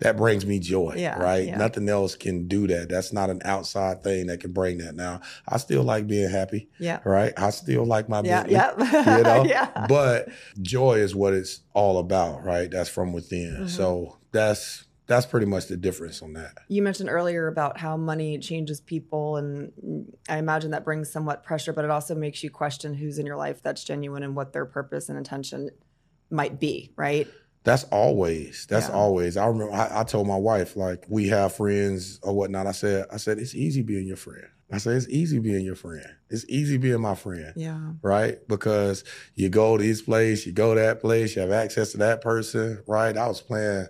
[0.00, 1.46] That brings me joy, Yeah, right?
[1.46, 1.58] yeah.
[1.58, 2.88] Nothing else can do that.
[2.88, 4.94] That's not an outside thing that can bring that.
[4.94, 7.34] Now, I still like being happy, yeah, right?
[7.36, 9.86] I still like my yeah, Bentley, yeah, you know yeah.
[9.88, 10.28] but
[10.62, 13.66] joy is what it's all about right that's from within Mm-hmm.
[13.66, 18.38] so that's that's pretty much the difference on that You mentioned earlier about how money
[18.38, 19.72] changes people, and
[20.28, 23.36] I imagine that brings somewhat pressure, but it also makes you question who's in your
[23.36, 25.70] life that's genuine and what their purpose and intention
[26.30, 27.26] might be, right?
[27.62, 28.94] that's always that's Yeah.
[28.94, 32.72] always i remember I, I told my wife like we have friends or whatnot i
[32.72, 36.06] said i said it's easy being your friend i said it's easy being your friend
[36.30, 37.90] it's easy being my friend Yeah.
[38.02, 38.38] right?
[38.48, 41.98] Because you go to this place, you go to that place, you have access to
[41.98, 43.14] that person, right?
[43.14, 43.88] I was playing,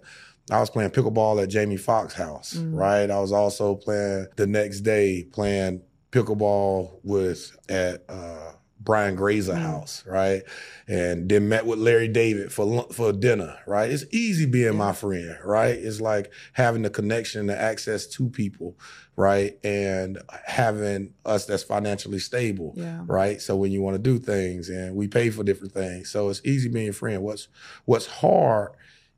[0.51, 2.75] I was playing pickleball at Jamie Foxx house, Mm.
[2.77, 3.11] right?
[3.11, 5.83] I was also playing the next day playing
[6.13, 9.59] pickleball with at uh, Brian Grazer Mm.
[9.59, 10.43] house, right?
[10.89, 13.91] And then met with Larry David for for dinner, right?
[13.91, 15.75] It's easy being my friend, right?
[15.79, 18.77] It's like having the connection, the access to people,
[19.17, 19.59] right?
[19.63, 23.03] And having us that's financially stable, Yeah.
[23.07, 23.41] right?
[23.41, 26.09] So when you want to do things and we pay for different things.
[26.11, 27.23] So it's easy being a friend.
[27.23, 27.49] What's
[27.85, 28.71] what's hard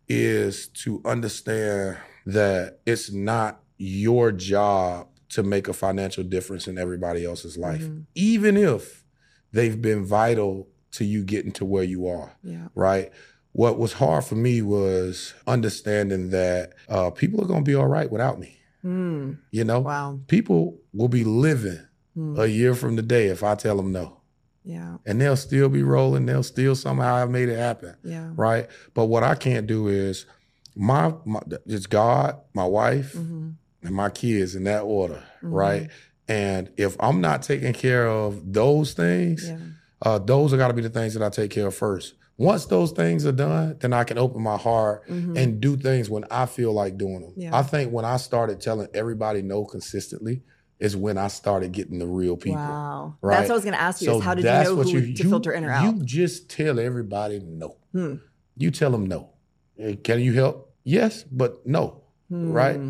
[0.08, 7.24] is to understand that it's not your job to make a financial difference in everybody
[7.24, 8.04] else's life, Mhm.
[8.14, 9.04] even if
[9.52, 12.68] they've been vital to you getting to where you are, Yeah.
[12.74, 13.10] right?
[13.52, 17.86] What was hard for me was understanding that uh, people are going to be all
[17.86, 18.58] right without me.
[18.82, 19.32] Hmm.
[19.50, 20.20] You know, Wow.
[20.26, 21.80] people will be living
[22.14, 22.38] Hmm.
[22.38, 24.18] a year from today if I tell them no.
[24.64, 24.98] Yeah.
[25.06, 26.26] And they'll still be rolling.
[26.26, 27.96] They'll still somehow have made it happen.
[28.04, 28.30] Yeah.
[28.34, 28.68] Right.
[28.94, 30.26] But what I can't do is
[30.76, 33.50] my, my it's God, my wife, hmm
[33.84, 35.22] and my kids in that order.
[35.42, 35.52] Mhm.
[35.52, 35.90] Right.
[36.28, 39.58] And if I'm not taking care of those things, Yeah.
[40.02, 42.14] uh, those are got to be the things that I take care of first.
[42.38, 45.36] Once those things are done, then I can open my heart mm-hmm.
[45.36, 47.32] and do things when I feel like doing them.
[47.36, 47.56] Yeah.
[47.56, 50.42] I think when I started telling everybody no consistently,
[50.82, 52.60] is when I started getting the real people.
[52.60, 53.16] Wow.
[53.22, 53.36] Right?
[53.36, 54.88] That's what I was going to ask you so is how did you know who
[54.88, 55.84] you, to you, filter in or out?
[55.84, 57.76] You just tell everybody no.
[57.92, 58.16] Hmm.
[58.56, 59.30] You tell them no.
[60.02, 60.74] Can you help?
[60.82, 62.02] Yes, but no.
[62.28, 62.50] Hmm.
[62.50, 62.80] Right?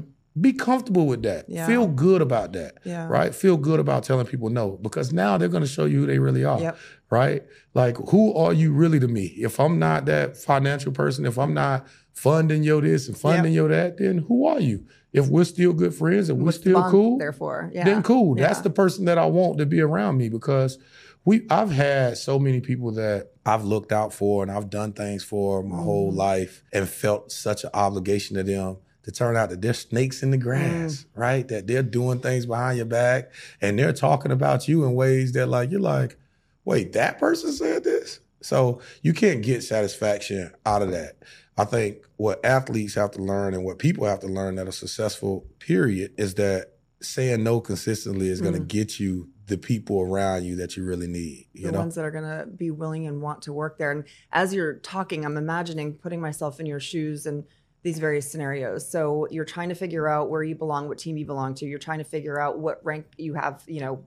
[0.41, 1.51] Be comfortable with that.
[1.51, 1.67] Yeah.
[1.67, 2.79] Feel good about that.
[2.85, 3.07] Yeah.
[3.07, 3.35] Right?
[3.35, 6.19] Feel good about telling people no because now they're going to show you who they
[6.19, 6.59] really are.
[6.59, 6.79] Yep.
[7.11, 7.43] Right?
[7.75, 9.25] Like, who are you really to me?
[9.37, 13.57] If I'm not that financial person, if I'm not funding your this and funding yep.
[13.57, 14.87] your that, then who are you?
[15.13, 17.85] If we're still good friends and we're What's still cool, therefore, yeah.
[17.85, 18.39] then cool.
[18.39, 18.47] Yeah.
[18.47, 20.79] That's the person that I want to be around me because
[21.25, 25.23] we I've had so many people that I've looked out for and I've done things
[25.23, 25.83] for my mm.
[25.83, 30.23] whole life and felt such an obligation to them to turn out that they're snakes
[30.23, 31.07] in the grass, mm.
[31.15, 31.47] right?
[31.49, 35.49] That they're doing things behind your back and they're talking about you in ways that
[35.49, 36.17] like you're like,
[36.65, 38.21] wait, that person said this?
[38.43, 41.17] So you can't get satisfaction out of that.
[41.57, 44.73] I think what athletes have to learn and what people have to learn that are
[44.73, 48.69] successful, period, is that saying no consistently is going to mm.
[48.69, 51.49] get you the people around you that you really need.
[51.53, 51.81] You the know?
[51.81, 53.91] ones that are going to be willing and want to work there.
[53.91, 57.45] And as you're talking, I'm imagining putting myself in your shoes and
[57.83, 58.89] these various scenarios.
[58.89, 61.67] So you're trying to figure out where you belong, what team you belong to.
[61.67, 64.05] You're trying to figure out what rank you have, you know,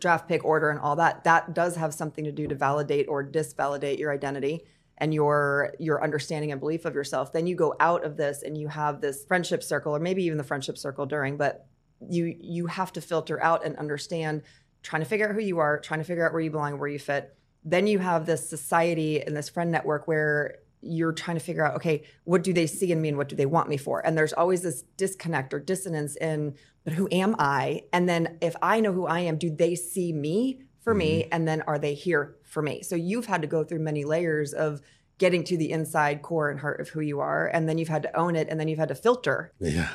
[0.00, 1.24] draft pick order and all that.
[1.24, 4.64] That does have something to do to validate or disvalidate your identity
[4.98, 8.56] and your your understanding and belief of yourself then you go out of this and
[8.56, 11.66] you have this friendship circle or maybe even the friendship circle during but
[12.08, 14.42] you you have to filter out and understand
[14.82, 16.88] trying to figure out who you are trying to figure out where you belong where
[16.88, 21.42] you fit then you have this society and this friend network where you're trying to
[21.42, 23.76] figure out okay what do they see in me and what do they want me
[23.76, 26.54] for and there's always this disconnect or dissonance in
[26.86, 30.14] but who am i and then if i know who i am do they see
[30.14, 31.00] me for mm-hmm.
[31.00, 34.04] me and then are they here for me so you've had to go through many
[34.04, 34.80] layers of
[35.18, 38.02] getting to the inside core and heart of who you are and then you've had
[38.02, 39.90] to own it and then you've had to filter yeah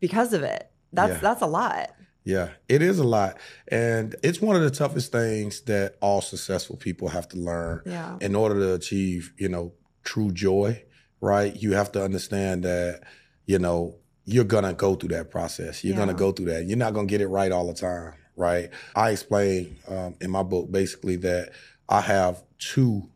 [0.00, 1.18] because of it that's yeah.
[1.18, 1.90] that's a lot
[2.26, 3.38] yeah, it is a lot.
[3.68, 8.18] And it's one of the toughest things that all successful people have to learn yeah.
[8.20, 10.82] in order to achieve, you know, true joy,
[11.20, 11.54] right?
[11.54, 13.04] You have to understand that,
[13.46, 15.82] you know, you're gonna go through that process.
[15.82, 16.00] You're yeah.
[16.00, 16.66] gonna go through that.
[16.66, 18.70] You're not gonna get it right all the time right?
[18.94, 21.52] I explain um, in my book basically that
[21.88, 23.08] I have two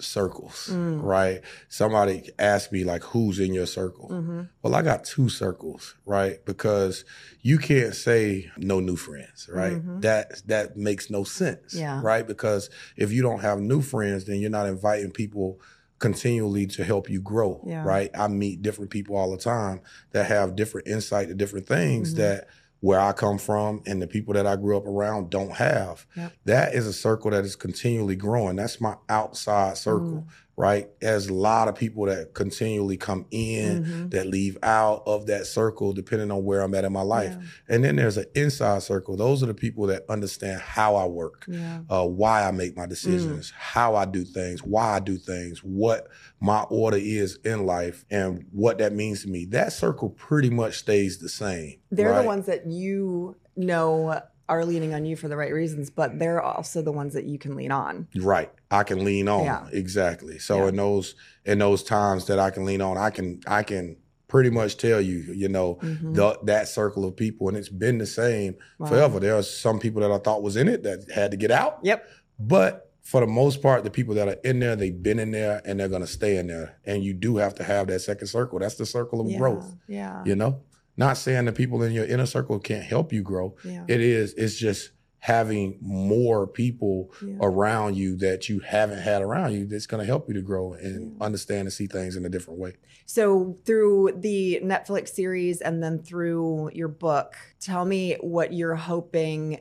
[0.00, 1.02] circles, mm.
[1.02, 1.40] right?
[1.68, 4.42] Somebody asked me like, "Who's in your circle?" Mm-hmm.
[4.62, 6.44] Well, I got two circles, right?
[6.44, 7.04] Because
[7.42, 9.74] you can't say no new friends, right?
[9.74, 10.00] Mm-hmm.
[10.00, 12.00] That that makes no sense, yeah.
[12.02, 12.26] right?
[12.26, 15.60] Because if you don't have new friends, then you're not inviting people
[15.98, 17.82] continually to help you grow, yeah.
[17.82, 18.10] right?
[18.14, 19.80] I meet different people all the time
[20.12, 22.22] that have different insight to different things mm-hmm.
[22.22, 22.48] that
[22.80, 26.06] where I come from and the people that I grew up around don't have.
[26.16, 26.32] Yep.
[26.44, 28.56] That is a circle that is continually growing.
[28.56, 30.24] That's my outside circle.
[30.26, 30.28] Mm
[30.58, 30.88] right?
[31.00, 34.08] There's a lot of people that continually come in mm-hmm.
[34.08, 37.36] that leave out of that circle depending on where I'm at in my life.
[37.38, 37.74] Yeah.
[37.76, 39.16] And then there's an inside circle.
[39.16, 41.82] Those are the people that understand how I work, yeah.
[41.88, 43.54] uh, why I make my decisions, mm.
[43.56, 46.08] how I do things, why I do things, what
[46.40, 49.44] my order is in life, and what that means to me.
[49.44, 51.78] That circle pretty much stays the same.
[51.92, 52.22] They're right?
[52.22, 56.40] the ones that you know are leaning on you for the right reasons, but they're
[56.40, 58.08] also the ones that you can lean on.
[58.16, 58.50] Right.
[58.70, 59.44] I can lean on.
[59.44, 59.66] Yeah.
[59.72, 60.38] Exactly.
[60.38, 60.68] So yeah.
[60.68, 63.96] in those in those times that I can lean on, I can I can
[64.28, 66.12] pretty much tell you, you know, mm-hmm.
[66.12, 68.88] the, that circle of people, and it's been the same wow.
[68.88, 69.20] forever.
[69.20, 71.78] There are some people that I thought was in it that had to get out.
[71.82, 72.08] Yep.
[72.38, 75.62] But for the most part, the people that are in there, they've been in there
[75.64, 76.78] and they're gonna stay in there.
[76.84, 78.58] And you do have to have that second circle.
[78.58, 79.38] That's the circle of yeah.
[79.38, 79.74] growth.
[79.88, 80.22] Yeah.
[80.26, 80.60] You know?
[80.98, 83.56] Not saying the people in your inner circle can't help you grow.
[83.64, 83.84] Yeah.
[83.86, 87.36] It is, it's just having more people yeah.
[87.40, 90.72] around you that you haven't had around you that's going to help you to grow
[90.74, 91.24] and yeah.
[91.24, 92.74] understand and see things in a different way.
[93.06, 99.60] So, through the Netflix series and then through your book, tell me what you're hoping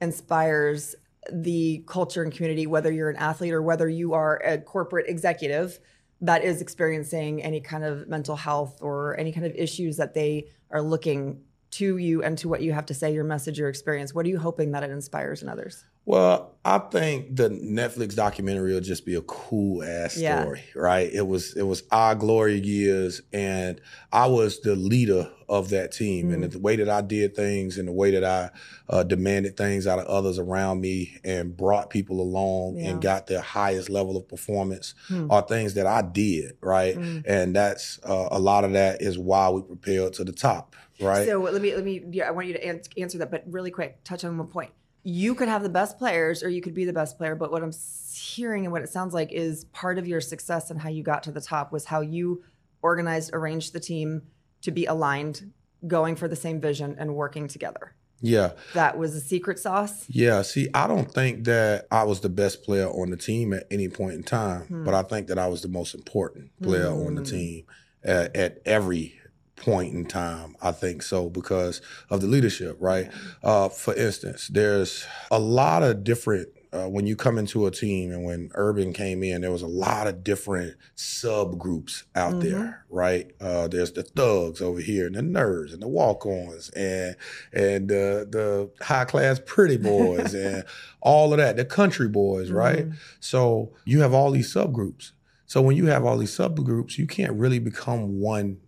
[0.00, 0.94] inspires
[1.30, 5.78] the culture and community, whether you're an athlete or whether you are a corporate executive
[6.20, 10.46] that is experiencing any kind of mental health or any kind of issues that they
[10.70, 14.14] are looking to you and to what you have to say, your message, your experience?
[14.14, 15.84] What are you hoping that it inspires in others?
[16.06, 21.08] Well, I think the Netflix documentary will just be a cool ass story, right?
[21.12, 23.80] It was it was our glory years, and
[24.12, 26.34] I was the leader of that team, mm.
[26.34, 28.50] and the way that I did things, and the way that I
[28.88, 32.88] uh, demanded things out of others around me, and brought people along, yeah.
[32.88, 35.30] and got their highest level of performance, mm.
[35.30, 36.96] are things that I did, right?
[36.96, 37.24] Mm.
[37.26, 41.26] And that's uh, a lot of that is why we propelled to the top, right?
[41.26, 42.02] So let me let me.
[42.10, 44.70] Yeah, I want you to answer that, but really quick, touch on one point
[45.02, 47.34] you could have the best players or you could be the best player.
[47.34, 47.72] But what I'm
[48.14, 51.22] hearing and what it sounds like is part of your success and how you got
[51.24, 52.42] to the top was how you
[52.82, 54.22] organized, arranged the team
[54.62, 55.52] to be aligned,
[55.86, 57.94] going for the same vision and working together.
[58.20, 58.52] Yeah.
[58.74, 60.04] That was a secret sauce.
[60.10, 60.42] Yeah.
[60.42, 63.88] See, I don't think that I was the best player on the team at any
[63.88, 64.84] point in time, hmm.
[64.84, 67.06] but I think that I was the most important player hmm.
[67.06, 67.36] on the hmm.
[67.36, 67.64] team
[68.04, 69.19] at, at, every
[69.60, 70.56] point in time.
[70.60, 73.10] I think so because of the leadership, right?
[73.42, 78.12] Uh, for instance, there's a lot of different uh, when you come into a team
[78.12, 82.48] and when Urban came in, there was a lot of different subgroups out mm-hmm.
[82.48, 83.32] there, right?
[83.40, 87.16] Uh, there's the thugs over here, and the nerds, and the walk-ons, and
[87.52, 90.64] and the the high class pretty boys, and
[91.00, 92.86] all of that, the country boys, right?
[92.86, 92.96] Mm-hmm.
[93.18, 95.10] So you have all these subgroups.
[95.46, 98.58] So when you have all these subgroups, you can't really become one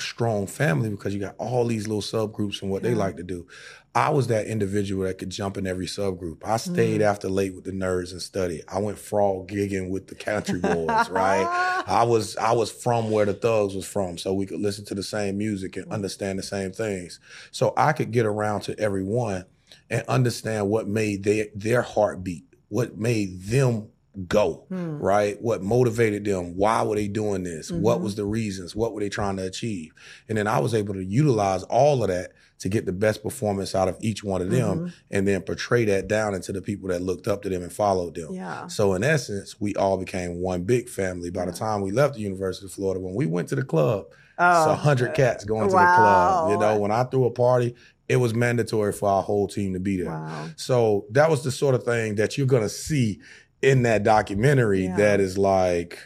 [0.00, 2.90] strong family because you got all these little subgroups and what yeah.
[2.90, 3.46] they like to do.
[3.94, 6.38] I was that individual that could jump in every subgroup.
[6.42, 7.04] I stayed mm.
[7.04, 8.62] after late with the nerds and study.
[8.66, 11.82] I went frog gigging with the country boys, right?
[11.86, 14.94] I was I was from where the thugs was from, so we could listen to
[14.94, 17.20] the same music and understand the same things.
[17.50, 19.44] So I could get around to everyone
[19.90, 23.88] and understand what made their their heartbeat, what made them
[24.28, 24.98] go, hmm.
[24.98, 25.40] right?
[25.40, 26.56] What motivated them?
[26.56, 27.70] Why were they doing this?
[27.70, 27.82] Mm-hmm.
[27.82, 28.76] What was the reasons?
[28.76, 29.92] What were they trying to achieve?
[30.28, 33.74] And then I was able to utilize all of that to get the best performance
[33.74, 34.86] out of each one of them mm-hmm.
[35.10, 38.14] and then portray that down into the people that looked up to them and followed
[38.14, 38.34] them.
[38.34, 38.66] Yeah.
[38.68, 41.30] So in essence, we all became one big family.
[41.30, 41.50] By yeah.
[41.50, 44.06] the time we left the University of Florida, when we went to the club,
[44.38, 45.66] oh, it's a hundred cats going wow.
[45.66, 46.50] to the club.
[46.50, 47.74] You know, when I threw a party,
[48.08, 50.10] it was mandatory for our whole team to be there.
[50.10, 50.48] Wow.
[50.56, 53.20] So that was the sort of thing that you're gonna see
[53.62, 54.96] in that documentary yeah.
[54.96, 55.98] that is like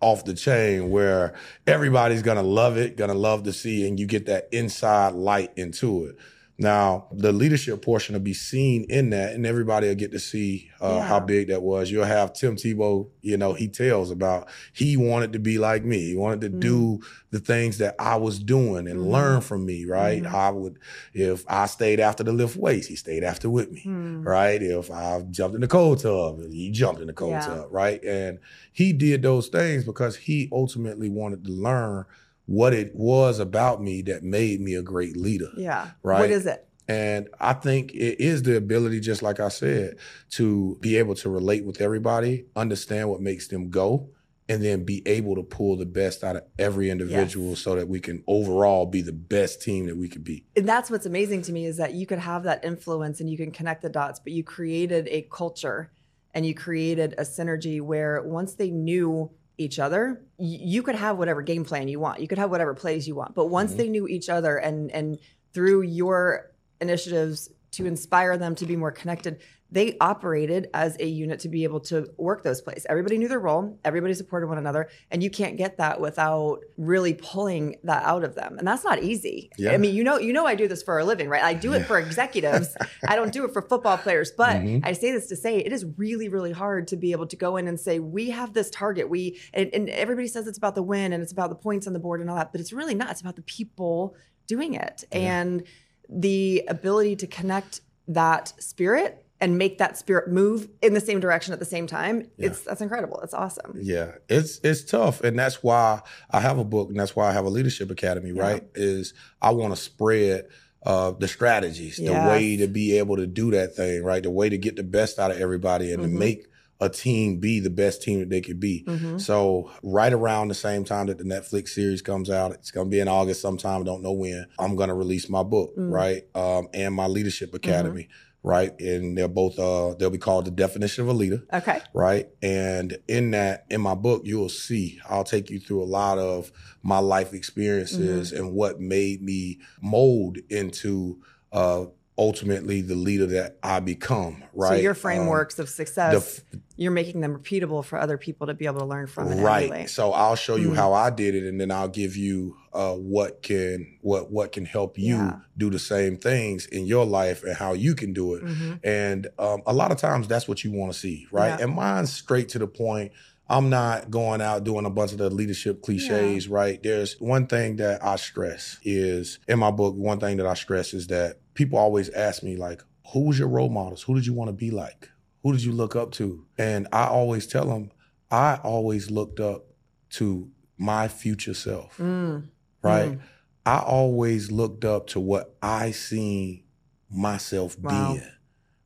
[0.00, 1.32] off the chain where
[1.66, 6.04] everybody's gonna love it, gonna love to see, and you get that inside light into
[6.04, 6.16] it.
[6.56, 10.70] Now, the leadership portion will be seen in that, and everybody will get to see
[10.80, 11.02] uh, yeah.
[11.02, 11.90] how big that was.
[11.90, 16.10] You'll have Tim Tebow, you know, he tells about he wanted to be like me.
[16.10, 16.60] He wanted to mm-hmm.
[16.60, 19.10] do the things that I was doing and mm-hmm.
[19.10, 20.22] learn from me, right?
[20.22, 20.34] Mm-hmm.
[20.34, 20.78] I would,
[21.12, 24.24] if I stayed after the lift weights, he stayed after with me, mm.
[24.24, 24.62] right?
[24.62, 27.46] If I jumped in the cold tub, he jumped in the cold yeah.
[27.46, 28.02] tub, right?
[28.04, 28.38] And
[28.72, 32.06] he did those things because he ultimately wanted to learn
[32.46, 35.50] what it was about me that made me a great leader.
[35.56, 35.90] Yeah.
[36.02, 36.20] Right.
[36.20, 36.68] What is it?
[36.86, 39.96] And I think it is the ability, just like I said,
[40.32, 44.10] to be able to relate with everybody, understand what makes them go,
[44.50, 47.60] and then be able to pull the best out of every individual yes.
[47.60, 50.44] so that we can overall be the best team that we could be.
[50.54, 53.38] And that's what's amazing to me is that you could have that influence and you
[53.38, 55.90] can connect the dots, but you created a culture
[56.34, 61.40] and you created a synergy where once they knew each other you could have whatever
[61.40, 63.78] game plan you want you could have whatever plays you want but once mm-hmm.
[63.78, 65.18] they knew each other and and
[65.52, 69.40] through your initiatives to inspire them to be more connected
[69.74, 72.86] they operated as a unit to be able to work those plays.
[72.88, 77.14] Everybody knew their role, everybody supported one another, and you can't get that without really
[77.14, 78.56] pulling that out of them.
[78.56, 79.50] And that's not easy.
[79.58, 79.72] Yeah.
[79.72, 81.42] I mean, you know, you know I do this for a living, right?
[81.42, 82.76] I do it for executives.
[83.08, 84.86] I don't do it for football players, but mm-hmm.
[84.86, 87.56] I say this to say it is really really hard to be able to go
[87.56, 89.10] in and say we have this target.
[89.10, 91.94] We and, and everybody says it's about the win and it's about the points on
[91.94, 93.10] the board and all that, but it's really not.
[93.10, 94.14] It's about the people
[94.46, 95.18] doing it yeah.
[95.18, 95.64] and
[96.08, 101.52] the ability to connect that spirit and make that spirit move in the same direction
[101.52, 102.46] at the same time yeah.
[102.46, 106.64] it's that's incredible it's awesome yeah it's it's tough and that's why i have a
[106.64, 108.42] book and that's why i have a leadership academy yeah.
[108.42, 110.46] right is i want to spread
[110.86, 112.10] uh, the strategies yes.
[112.10, 114.82] the way to be able to do that thing right the way to get the
[114.82, 116.12] best out of everybody and mm-hmm.
[116.12, 116.46] to make
[116.80, 118.84] a team be the best team that they could be.
[118.86, 119.18] Mm-hmm.
[119.18, 122.90] So right around the same time that the Netflix series comes out, it's going to
[122.90, 123.84] be in August sometime.
[123.84, 124.44] Don't know when.
[124.58, 125.90] I'm going to release my book, mm-hmm.
[125.90, 128.02] right, um, and my leadership academy.
[128.02, 128.78] Mm-hmm right?
[128.78, 131.42] And they're both uh they'll be called the definition of a leader.
[131.52, 131.80] Okay.
[131.92, 132.28] Right.
[132.42, 136.52] And in that, in my book, you'll see I'll take you through a lot of
[136.82, 138.44] my life experiences mm-hmm.
[138.44, 144.68] and what made me mold into uh ultimately the leader that I become, right?
[144.68, 148.54] So your frameworks um, of success, the, you're making them repeatable for other people to
[148.54, 149.28] be able to learn from.
[149.40, 149.64] Right.
[149.64, 149.90] Emulate.
[149.90, 150.76] So I'll show you mm-hmm.
[150.76, 154.64] how I did it, and then I'll give you uh, what can what what can
[154.64, 155.36] help you yeah.
[155.58, 158.44] do the same things in your life and how you can do it.
[158.44, 158.74] Mm-hmm.
[158.84, 161.58] And um, a lot of times that's what you want to see, right?
[161.58, 161.64] Yeah.
[161.64, 163.12] And mine's straight to the point.
[163.48, 166.54] I'm not going out doing a bunch of the leadership cliches, yeah.
[166.54, 166.82] right?
[166.82, 170.94] There's one thing that I stress is in my book, one thing that I stress
[170.94, 172.82] is that people always ask me, like,
[173.12, 174.02] who was your role models?
[174.02, 175.10] Who did you want to be like?
[175.42, 176.46] Who did you look up to?
[176.56, 177.90] And I always tell them,
[178.30, 179.66] I always looked up
[180.10, 182.48] to my future self, mm.
[182.82, 183.12] right?
[183.12, 183.20] Mm.
[183.66, 186.64] I always looked up to what I seen
[187.10, 188.14] myself wow.
[188.14, 188.26] being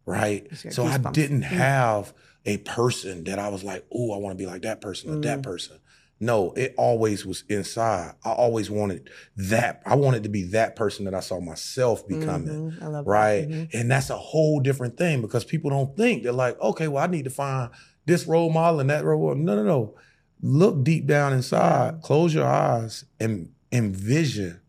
[0.08, 0.48] right?
[0.70, 1.48] So I didn't Mm.
[1.48, 2.14] have
[2.48, 5.16] a person that I was like, oh, I want to be like that person or
[5.18, 5.22] Mm.
[5.24, 5.76] that person.
[6.20, 8.14] No, it always was inside.
[8.24, 9.82] I always wanted that.
[9.86, 12.72] I wanted to be that person that I saw myself becoming.
[12.72, 12.82] Mhm.
[12.82, 13.10] I love that.
[13.10, 13.48] Right.
[13.48, 13.68] Mhm.
[13.74, 17.06] And that's a whole different thing because people don't think they're like, okay, well, I
[17.06, 17.70] need to find
[18.06, 19.44] this role model and that role model.
[19.44, 19.94] No, no, no.
[20.42, 22.00] Look deep down inside, Yeah.
[22.02, 24.60] close your eyes and envision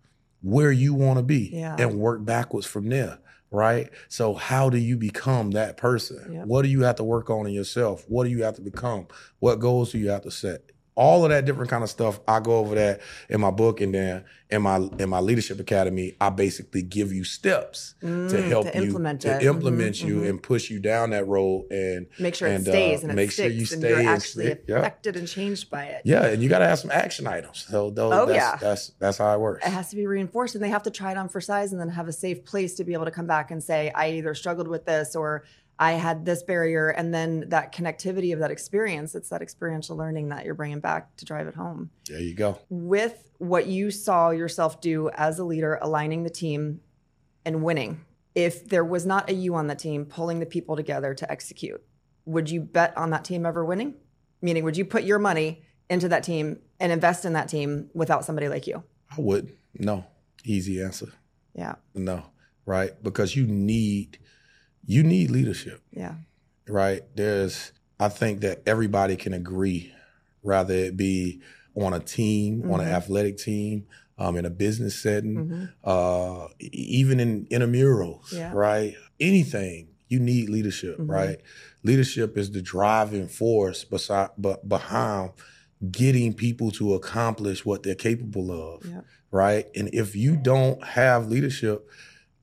[0.41, 1.75] where you want to be Yeah.
[1.80, 3.17] and work backwards from there.
[3.51, 3.89] Right.
[4.09, 6.33] So, how do you become that person?
[6.33, 6.45] Yep.
[6.45, 8.05] What do you have to work on in yourself?
[8.07, 9.07] What do you have to become?
[9.39, 10.71] What goals do you have to set?
[10.99, 12.19] All of that different kind of stuff.
[12.27, 16.17] I go over that in my book, and then in my in my leadership academy,
[16.19, 19.43] I basically give you steps to Mm, help to you implement to it.
[19.43, 20.29] implement Mhm, you mhm.
[20.29, 23.15] and push you down that road and make sure and, it stays uh, and it
[23.15, 24.65] make sure you and stay you're and actually stick.
[24.67, 24.79] Yeah.
[24.79, 26.01] affected and changed by it.
[26.03, 28.57] yeah and you got to have some action items so those, Oh, that's, yeah.
[28.59, 31.11] that's that's how it works It has to be reinforced and they have to try
[31.11, 33.27] it on for size and then have a safe place to be able to come
[33.27, 35.43] back and say, I either struggled with this or
[35.82, 36.89] I had this barrier.
[36.89, 41.15] And then that connectivity of that experience, it's that experiential learning that you're bringing back
[41.15, 41.89] to drive it home.
[42.07, 46.82] there you go With what you saw yourself do as a leader, aligning the team
[47.45, 48.01] and winning,
[48.36, 51.82] if there was not a you on the team pulling the people together to execute,
[52.25, 53.95] would you bet on that team ever winning?
[54.41, 58.25] Meaning, would you put your money into that team and invest in that team without
[58.25, 58.84] somebody like you?
[59.11, 60.05] i would no
[60.45, 61.07] easy answer
[61.55, 61.75] Yeah.
[61.95, 62.25] no
[62.67, 64.19] right because you need
[64.86, 66.15] you need leadership Yeah.
[66.67, 69.93] right there's i think that everybody can agree
[70.43, 71.41] rather it be
[71.75, 72.91] on a team on an Mhm.
[72.93, 73.86] athletic team
[74.17, 78.51] um, in a business setting hmm uh, even in intramurals, Yeah.
[78.53, 78.93] right?
[79.19, 81.09] Anything you need leadership, Mhm.
[81.09, 81.39] right?
[81.84, 85.32] Leadership is the driving force beside, but behind
[85.91, 89.01] getting people to accomplish what they're capable of, Yeah.
[89.32, 89.67] right?
[89.75, 91.88] And if you don't have leadership,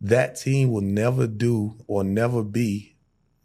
[0.03, 2.92] that team will never do or never be.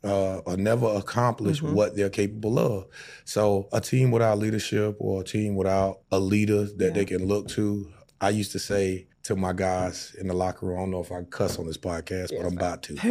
[0.03, 1.73] Uh, or never accomplish Mhm.
[1.73, 2.85] what they're capable of.
[3.23, 6.89] So, a team without leadership or a team without a leader that Yeah.
[6.89, 7.87] they can look to,
[8.19, 11.11] I used to say to my guys in the locker room, I don't know if
[11.11, 12.93] I cuss on this podcast, Yeah, but I'm about to.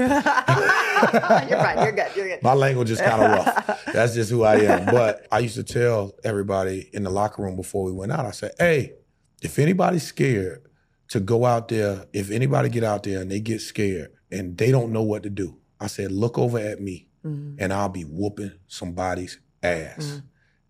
[1.48, 1.78] you're fine.
[1.78, 2.06] You're good.
[2.16, 2.42] You're good.
[2.42, 3.84] My language is kind of rough.
[3.92, 4.86] That's just who I am.
[4.86, 8.32] But I used to tell everybody in the locker room before we went out, I
[8.32, 8.94] said, hey,
[9.42, 10.62] if anybody's scared
[11.10, 14.70] to go out there, if anybody get out there and they get scared and they
[14.70, 17.56] don't know what to do, I said, look over at me Mhm.
[17.58, 20.04] and I'll be whooping somebody's ass.
[20.06, 20.22] Mhm.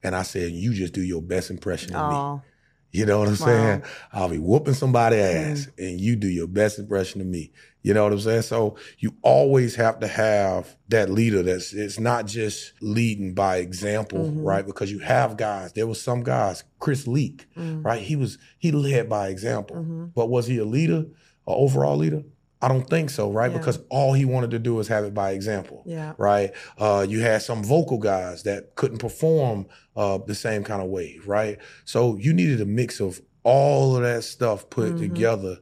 [0.02, 2.49] And I said, you just do your best impression of me.
[2.92, 3.46] You know what I'm Wow.
[3.46, 3.82] saying?
[4.12, 7.52] I'll be whooping somebody's ass and you do your best impression of me.
[7.82, 8.42] You know what I'm saying?
[8.42, 14.18] So you always have to have that leader that's it's not just leading by example,
[14.26, 14.44] Mhm.
[14.44, 14.66] right?
[14.66, 15.72] Because you have guys.
[15.72, 18.02] There was some guys, Chris Leak, mm, right?
[18.02, 19.76] He was he led by example.
[19.76, 20.10] mhm.
[20.14, 21.06] But was he a leader, an
[21.46, 22.22] overall leader?
[22.62, 23.50] I don't think so, right?
[23.50, 23.56] Yeah.
[23.58, 26.12] Because all he wanted to do was have it by example yeah.
[26.18, 26.52] right?
[26.76, 31.18] Uh, you had some vocal guys that couldn't perform uh, the same kind of way,
[31.24, 31.58] right?
[31.84, 34.98] So you needed a mix of all of that stuff put Mhm.
[34.98, 35.58] together.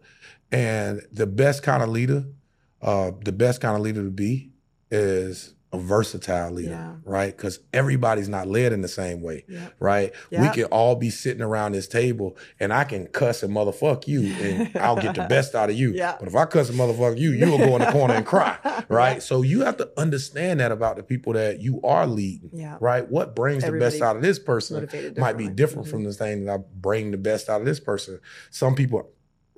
[0.50, 2.24] And the best kind of leader,
[2.82, 4.50] uh, the best kind of leader to be
[4.90, 6.92] is a versatile leader, Yeah.
[7.04, 7.36] right?
[7.36, 9.68] Because everybody's not led in the same way, Yeah.
[9.78, 10.12] right?
[10.30, 10.52] We Yeah.
[10.52, 14.70] can all be sitting around this table and I can cuss and motherfuck you and
[14.76, 15.92] I'll get the best out of you.
[15.92, 16.16] Yeah.
[16.18, 18.56] But if I cuss and motherfuck you, you will go in the corner and cry
[18.88, 19.22] right?
[19.22, 22.50] So you have to understand that about the people that you are leading,
[22.80, 23.06] right?
[23.10, 24.88] What brings the best out of this person
[25.18, 25.90] might be different Mhm.
[25.90, 28.20] from the thing that I bring the best out of this person.
[28.50, 29.10] Some people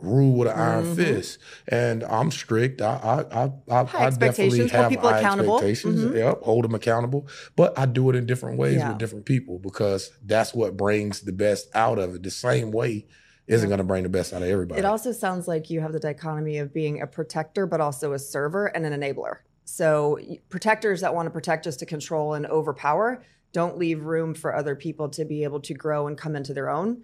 [0.02, 0.96] rule with an iron Mhm.
[0.96, 1.38] fist,
[1.68, 2.80] and I'm strict.
[2.82, 2.94] I
[3.30, 5.54] I I, I, definitely expectations, hold have people accountable.
[5.56, 6.00] expectations.
[6.04, 6.14] Mhm.
[6.16, 7.26] Yep, hold them accountable,
[7.56, 8.88] but I do it in different ways Yeah.
[8.90, 12.22] with different people because that's what brings the best out of it.
[12.22, 13.06] The same way
[13.46, 14.78] isn't going to bring the best out of everybody.
[14.78, 18.18] It also sounds like you have the dichotomy of being a protector, but also a
[18.18, 19.38] server and an enabler.
[19.64, 23.22] So protectors that want to protect just to control and overpower
[23.52, 26.70] don't leave room for other people to be able to grow and come into their
[26.70, 26.98] own.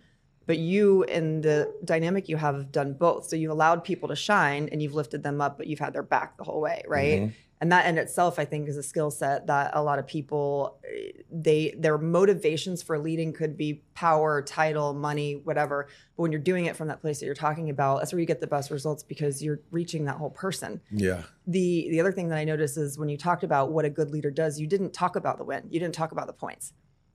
[0.46, 3.26] But you and the dynamic you have have done both.
[3.26, 6.02] So you've allowed people to shine and you've lifted them up, but you've had their
[6.04, 7.20] back the whole way, right?
[7.22, 7.32] Mhm.
[7.58, 10.78] and that in itself i think is a skill set that a lot of people
[10.86, 15.86] eh, they their motivations for leading could be power title money whatever
[16.16, 18.26] but when you're doing it from that place that you're talking about that's where you
[18.26, 21.22] get the best results because you're reaching that whole person Yeah.
[21.46, 24.10] the the other thing that i noticed is when you talked about what a good
[24.10, 26.74] leader does you didn't talk about the win you didn't talk about the points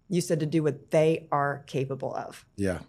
[0.10, 2.80] you said to do what they are capable of Yeah.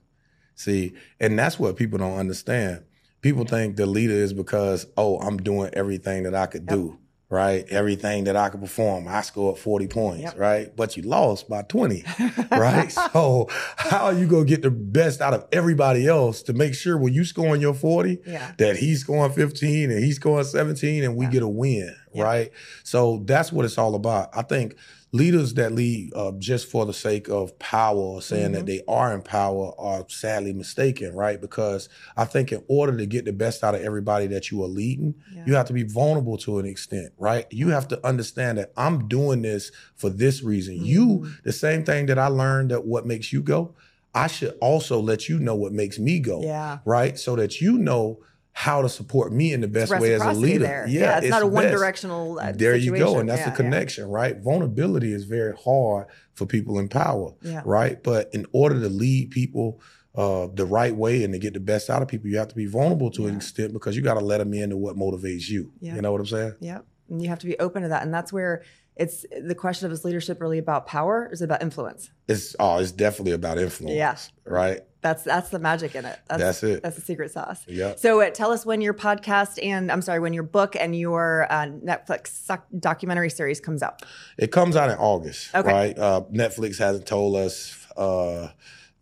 [0.63, 2.83] See, and that's what people don't understand.
[3.21, 6.71] People think the leader is because, oh, I'm doing everything that I could Yep.
[6.71, 6.99] do,
[7.31, 7.65] right?
[7.71, 10.39] Everything that I could perform, I scored 40 points, Yep.
[10.39, 10.77] right?
[10.77, 12.05] But you lost by 20,
[12.53, 12.93] right?
[12.93, 16.97] So how are you gonna get the best out of everybody else to make sure
[16.97, 18.53] when you scoring your 40 Yeah.
[18.59, 21.31] that he's scoring 15 and he's scoring 17 and we Yeah.
[21.33, 22.23] get a win, Yeah.
[22.25, 22.51] right?
[22.85, 24.31] So that's what it's all about.
[24.33, 24.77] I think
[25.15, 28.55] leaders that lead uh, just for the sake of power saying Mm-hmm.
[28.55, 31.39] that they are in power are sadly mistaken, right?
[31.41, 34.69] Because I think in order to get the best out of everybody that you are
[34.69, 35.43] leading, Yeah.
[35.47, 37.47] you have to be vulnerable to an extent, right?
[37.51, 40.83] You have to understand that I'm doing this for this reason.
[40.85, 41.43] You, Mhm.
[41.45, 43.75] the same thing that I learned that what makes you go,
[44.15, 46.79] I should also let you know what makes me go Yeah.
[46.87, 47.19] right?
[47.19, 48.19] So that you know
[48.55, 50.65] how to support me in the best way as a leader.
[50.65, 50.87] there.
[50.87, 51.55] Yeah, it's, not a best.
[51.55, 52.39] one directional.
[52.39, 54.39] Uh, There you go, and that's Yeah, the connection, right?
[54.39, 57.53] Vulnerability is very hard for people in power, Yeah.
[57.53, 57.63] yeah.
[57.65, 58.03] right?
[58.03, 59.81] But in order to lead people
[60.15, 62.55] uh, the right way and to get the best out of people, you have to
[62.55, 65.73] be vulnerable to an extent because you got to let them into what motivates you.
[65.81, 65.95] Yeah.
[65.95, 66.55] You know what I'm saying?
[66.61, 66.85] Yep.
[67.09, 68.03] And you have to be open to that.
[68.03, 68.63] And that's where
[68.97, 72.11] it's the question of is leadership really about power or is it about influence?
[72.29, 74.17] It's oh, it's definitely about influence, Yeah.
[74.45, 74.81] right?
[75.01, 76.19] That's that's the magic in it.
[76.29, 76.83] That's, That's it.
[76.83, 77.65] That's the secret sauce.
[77.67, 77.95] Yeah.
[77.97, 81.47] So uh, tell us when your podcast and I'm sorry, when your book and your
[81.51, 84.03] uh, Netflix doc- documentary series comes out.
[84.39, 85.73] It comes out in August, Okay.
[85.73, 85.99] right?
[85.99, 88.49] Uh, Netflix hasn't told us uh,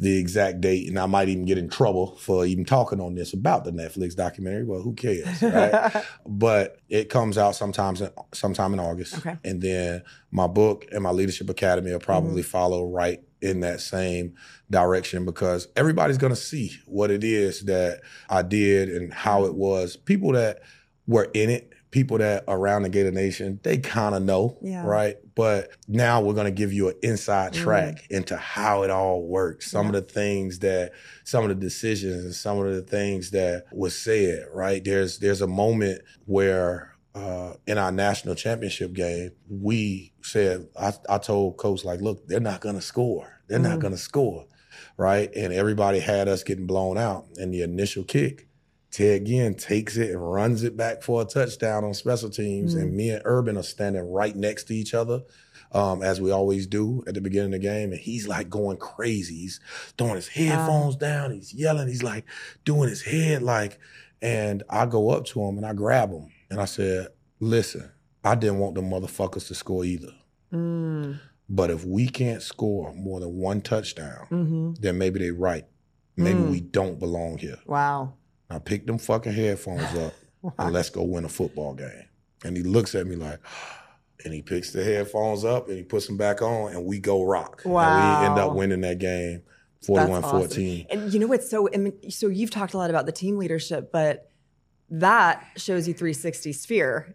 [0.00, 3.34] the exact date, and I might even get in trouble for even talking on this
[3.34, 4.64] about the Netflix documentary.
[4.64, 6.02] Well, who cares, right?
[6.26, 9.36] but it comes out sometimes, in, sometime in August, Okay.
[9.44, 12.04] and then my book and my Leadership Academy will Mm-hmm.
[12.06, 14.34] probably follow right in that same
[14.70, 19.54] direction because everybody's going to see what it is that I did and how it
[19.54, 19.96] was.
[19.96, 20.60] People that
[21.06, 24.84] were in it, people that around the Gator Nation, they kind of know, Yeah.
[24.86, 25.16] right?
[25.34, 27.56] But now we're going to give you an inside Mm.
[27.56, 29.70] track into how it all works.
[29.70, 30.92] Some of the things that,
[31.24, 34.84] some of the decisions, and some of the things that was said, right?
[34.84, 41.18] There's there's a moment where uh, in our national championship game, we said, I, I
[41.18, 43.40] told coach, like, look, they're not going to score.
[43.48, 43.82] They're not Mm.
[43.82, 44.44] going to score,
[44.96, 45.28] right?
[45.34, 47.26] And everybody had us getting blown out.
[47.36, 48.46] And the initial kick,
[48.90, 52.74] Ted Ginn takes it and runs it back for a touchdown on special teams.
[52.74, 52.80] Mm.
[52.82, 55.22] And me and Urban are standing right next to each other,
[55.72, 57.92] um, as we always do at the beginning of the game.
[57.92, 59.36] And he's like going crazy.
[59.36, 59.60] He's
[59.96, 61.32] throwing his headphones down.
[61.32, 61.86] He's yelling.
[61.88, 62.24] He's like
[62.64, 63.78] doing his head like.
[64.22, 67.90] And I go up to him and I grab him and I said, "Listen,
[68.24, 70.12] I didn't want the motherfuckers to score either.
[70.52, 75.64] Mm, But if we can't score more than one touchdown, hmm then maybe they're right.
[76.16, 76.50] Maybe Mm.
[76.50, 78.14] we don't belong here." Wow.
[78.50, 80.12] I pick them fucking headphones up
[80.58, 82.04] and let's go win a football game.
[82.44, 83.38] And he looks at me like,
[84.24, 87.22] and he picks the headphones up and he puts them back on and we go
[87.22, 87.62] rock.
[87.64, 87.72] And
[88.22, 89.42] we end up winning that game
[89.76, 90.38] That's 41 awesome.
[90.40, 90.86] 14.
[90.90, 93.38] And you know what's so I mean, so you've talked a lot about the team
[93.38, 94.28] leadership, but
[94.90, 97.14] that shows you 360 sphere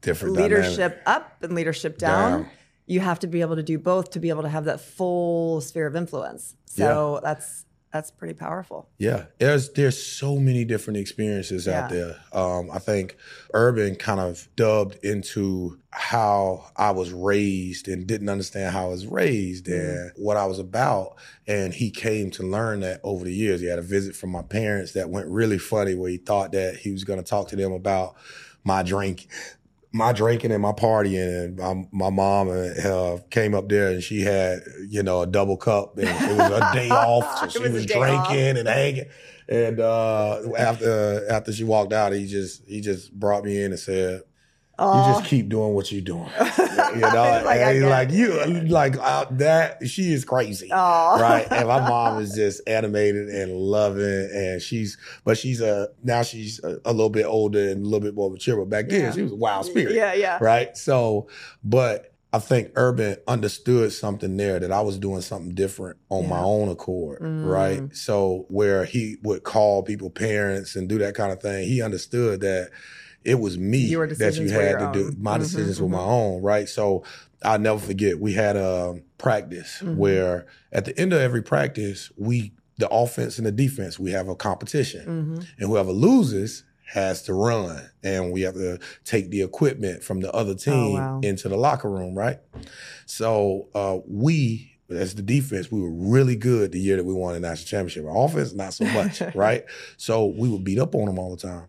[0.00, 0.58] Different dynamic.
[0.58, 2.42] leadership up and leadership down.
[2.42, 2.50] Down.
[2.86, 5.60] You have to be able to do both to be able to have that full
[5.60, 6.54] sphere of influence.
[6.64, 8.88] So that's that's pretty powerful.
[8.98, 12.16] Yeah, there's there's so many different experiences out there.
[12.32, 13.16] Um, I think
[13.54, 19.06] Urban kind of dubbed into how I was raised and didn't understand how I was
[19.06, 19.72] raised Mm.
[19.78, 21.16] and what I was about.
[21.46, 23.60] And he came to learn that over the years.
[23.60, 26.76] He had a visit from my parents that went really funny, where he thought that
[26.76, 28.16] he was going to talk to them about
[28.64, 29.28] my drink.
[29.90, 34.20] My drinking and my partying, and my, my mom uh, came up there and she
[34.20, 37.72] had, you know, a double cup, and it was a day off, so she was
[37.72, 38.28] was, day off.
[38.28, 39.06] drinking and hanging.
[39.48, 43.80] And uh, after after she walked out, he just he just brought me in and
[43.80, 44.22] said,
[44.78, 46.28] "You just keep doing what you're doing."
[46.94, 48.32] You know, like, and like you
[48.68, 49.86] like uh, that.
[49.88, 51.20] She is crazy, Oh.
[51.20, 51.46] right?
[51.50, 56.62] And my mom is just animated and loving, and she's but she's a now she's
[56.64, 58.56] a, a little bit older and a little bit more mature.
[58.56, 59.12] But back then, Yeah.
[59.12, 60.38] she was a wild spirit Yeah, yeah.
[60.40, 60.74] right?
[60.76, 61.28] So,
[61.62, 66.40] but I think Urban understood something there that I was doing something different on my
[66.40, 67.46] own accord, Mm.
[67.50, 67.94] right?
[67.94, 72.40] So, where he would call people parents and do that kind of thing, he understood
[72.40, 72.70] that
[73.24, 73.88] it was me
[74.18, 75.12] that you had to do.
[75.18, 75.92] My Mhm, decisions were mhm.
[75.92, 76.68] my own, right?
[76.68, 77.04] So,
[77.42, 78.18] I'll never forget.
[78.18, 79.96] We had a practice Mhm.
[79.96, 84.28] where at the end of every practice, we the offense and the defense we have
[84.28, 86.62] a competition hmm and whoever loses
[86.92, 91.00] has to run and we have to take the equipment from the other team Oh,
[91.00, 91.20] wow.
[91.24, 92.38] into the locker room right
[93.06, 97.34] so uh, we as the defense we were really good the year that we won
[97.34, 99.64] the national championship our offense not so much right
[99.96, 101.66] so we would beat up on them all the time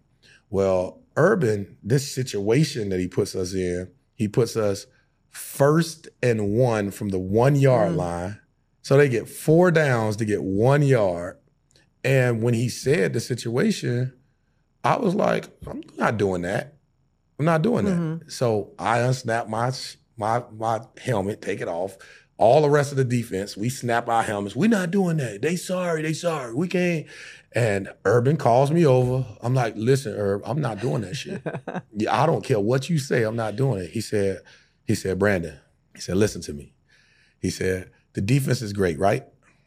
[0.52, 4.86] well urban this situation that he puts us in he puts us
[5.30, 7.97] first and one from the one yard Mm.
[7.97, 8.39] line
[8.82, 11.38] so they get four downs to get one yard
[12.03, 14.14] and when he said the situation,
[14.86, 16.76] I was like, I'm not doing that.
[17.38, 17.97] I'm not doing that.
[17.97, 18.32] Mhm.
[18.32, 19.74] So I unsnap my
[20.16, 21.97] my my helmet, take it off.
[22.40, 24.56] All the rest of the defense, we snap our helmets.
[24.56, 25.42] We're not doing that.
[25.42, 26.54] They sorry, they sorry.
[26.56, 27.06] We can't.
[27.52, 29.26] And Urban calls me over.
[29.42, 31.42] I'm like, listen, Herb, I'm not doing that shit.
[31.92, 33.24] Yeah, I don't care what you say.
[33.24, 33.90] I'm not doing it.
[33.90, 34.40] He said,
[34.86, 35.60] he said, Brandon,
[35.94, 36.74] he said, listen to me.
[37.42, 39.26] He said, the defense is great, right?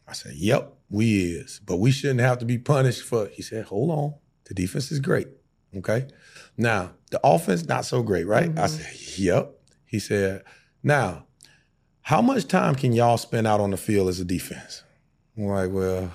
[0.09, 1.61] I said, yep, we is.
[1.67, 4.15] But we shouldn't have to be punished for, he said, hold on.
[4.47, 5.29] The defense is great.
[5.77, 6.07] Okay.
[6.57, 8.49] Now, the offense, not so great, right?
[8.59, 8.69] I Mhm.
[8.71, 9.51] said, yep.
[9.85, 10.43] He said,
[10.83, 11.27] now,
[12.03, 14.83] how much time can y'all spend out on the field as a defense?
[15.37, 16.11] I'm like, well,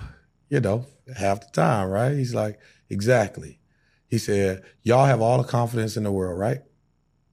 [0.50, 0.86] you know,
[1.16, 2.16] half the time, right?
[2.16, 2.60] He's like,
[2.90, 3.60] exactly.
[4.08, 6.60] He said, y'all have all the confidence in the world, right?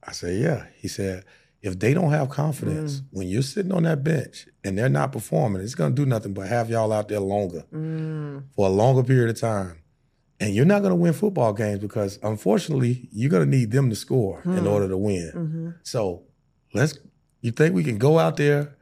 [0.03, 0.67] I said, yeah.
[0.77, 1.25] He said,
[1.63, 5.63] if they don't have confidence when you're sitting on that bench and they're not performing,
[5.63, 9.03] it's going to do nothing but have y'all out there longer Mm, for a longer
[9.03, 9.79] period of time.
[10.41, 13.89] And you're not going to win football games because unfortunately, you're going to need them
[13.89, 14.67] to score in Hmm.
[14.67, 15.33] order to win.
[15.35, 15.75] mhm.
[15.85, 16.25] So
[16.75, 16.99] let's,
[17.45, 18.74] you think we can go out there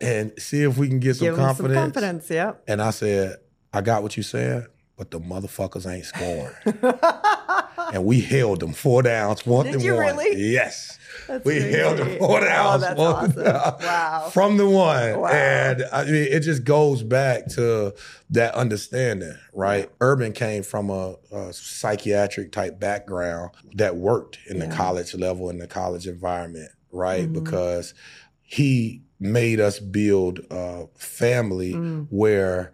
[0.00, 1.74] and see if we can get some Give confidence?
[1.74, 2.30] some confidence.
[2.30, 2.52] yeah.
[2.66, 3.36] And I said,
[3.72, 4.66] I got what you said,
[4.96, 6.52] but the motherfuckers ain't scoring.
[7.94, 10.16] and we held them four downs, one Did you one.
[10.16, 10.52] really?
[10.52, 10.98] Yes.
[11.26, 11.78] That's we crazy.
[11.78, 12.82] held them four downs.
[12.82, 13.44] Oh, that's one awesome.
[13.44, 14.30] down Wow.
[14.32, 15.20] From the one.
[15.20, 15.28] Wow.
[15.28, 17.94] And I mean, it just goes back to
[18.30, 19.90] that understanding, right?
[20.00, 25.58] Urban came from a, a psychiatric type background that worked in the college level, in
[25.58, 27.28] the college environment, right?
[27.28, 27.32] Mhm.
[27.32, 27.94] Because
[28.42, 32.06] he made us build a family Mm.
[32.10, 32.72] where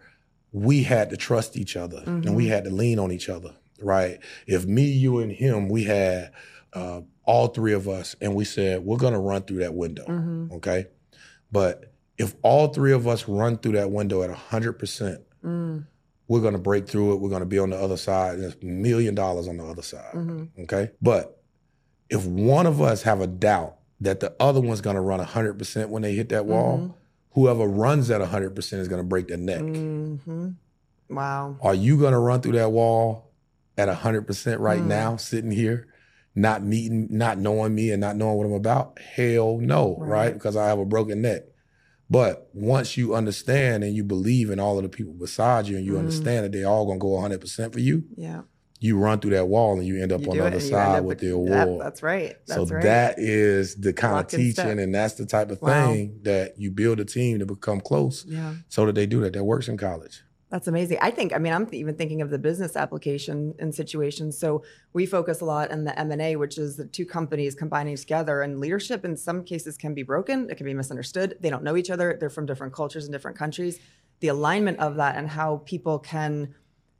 [0.52, 2.48] we had to trust each other and we Mhm.
[2.48, 3.50] had to lean on each other,
[3.80, 4.18] right?
[4.46, 6.30] If me, you, and him, we had
[6.76, 10.50] uh, all three of us, and we said we're gonna run through that window, Mhm.
[10.54, 10.86] okay?
[11.52, 15.84] But if all three of us run through that window at hundred percent, Mm,
[16.26, 17.20] we're gonna break through it.
[17.20, 18.40] We're gonna be on the other side.
[18.40, 20.48] There's a million dollars on the other side, mhm.
[20.64, 20.90] okay?
[21.00, 21.40] But
[22.10, 25.90] if one of us have a doubt that the other one's gonna run hundred percent
[25.90, 26.94] when they hit that wall, Mhm.
[27.32, 29.60] whoever runs at hundred percent is gonna break their neck.
[29.62, 30.54] Mhm.
[31.10, 31.56] Wow.
[31.60, 33.30] Are you going to run through that wall
[33.76, 34.88] at 100% right Hmm.
[34.88, 35.86] now, sitting here,
[36.34, 38.98] not meeting, not knowing me and not knowing what I'm about?
[38.98, 40.08] Hell no, right?
[40.08, 40.34] Right.
[40.34, 41.42] Because I have a broken neck.
[42.08, 45.84] But once you understand and you believe in all of the people beside you and
[45.84, 45.98] you Mhm.
[46.00, 48.42] understand that they all going to go 100% for you, Yeah.
[48.84, 51.04] You run through that wall and you end up You on the other and side
[51.06, 51.80] with the award.
[51.80, 52.36] that's right.
[52.46, 52.82] That's so right.
[52.82, 55.90] that is the kind Lock of teaching and that's the type of Wow.
[55.92, 58.56] thing that you build a team to become close yeah.
[58.68, 59.32] so that they do that.
[59.32, 60.22] That works in college.
[60.50, 60.98] That's amazing.
[61.00, 61.32] I think.
[61.34, 64.36] I mean, I'm even thinking of the business application in situations.
[64.38, 64.62] So
[64.92, 67.96] we focus a lot on the M and A, which is the two companies combining
[67.96, 68.42] together.
[68.42, 70.48] And leadership, in some cases, can be broken.
[70.50, 71.38] It can be misunderstood.
[71.40, 72.16] They don't know each other.
[72.20, 73.80] They're from different cultures and different countries.
[74.20, 76.54] The alignment of that and how people can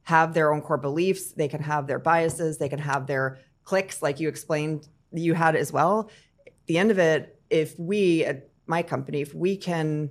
[0.05, 1.31] have their own core beliefs.
[1.31, 2.57] They can have their biases.
[2.57, 6.09] They can have their clicks, like you explained you had as well.
[6.47, 10.09] At the end of it, if we at my company, if we can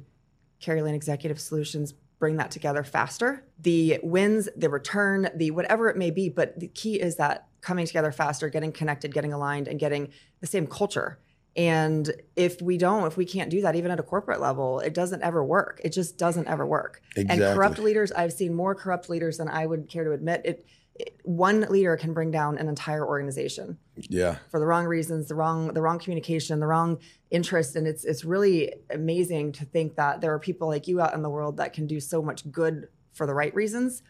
[0.61, 3.45] Keri Laine Executive Solutions bring that together faster.
[3.61, 7.87] The wins, the return, the whatever it may be, but the key is that coming
[7.87, 11.19] together faster, getting connected, getting aligned, and getting the same culture.
[11.57, 14.93] And if we don't, if we can't do that, even at a corporate level, it
[14.93, 15.81] doesn't ever work.
[15.85, 17.01] It just doesn't ever work.
[17.17, 17.45] Exactly.
[17.47, 20.43] And corrupt leaders, I've seen more corrupt leaders than I would care to admit.
[20.45, 24.37] It, it one leader can bring down an entire organization Yeah.
[24.51, 26.99] for the wrong reasons, the wrong the wrong communication, the wrong
[27.31, 31.15] interest, and it's it's really amazing to think that there are people like you out
[31.15, 34.03] in the world that can do so much good for the right reasons,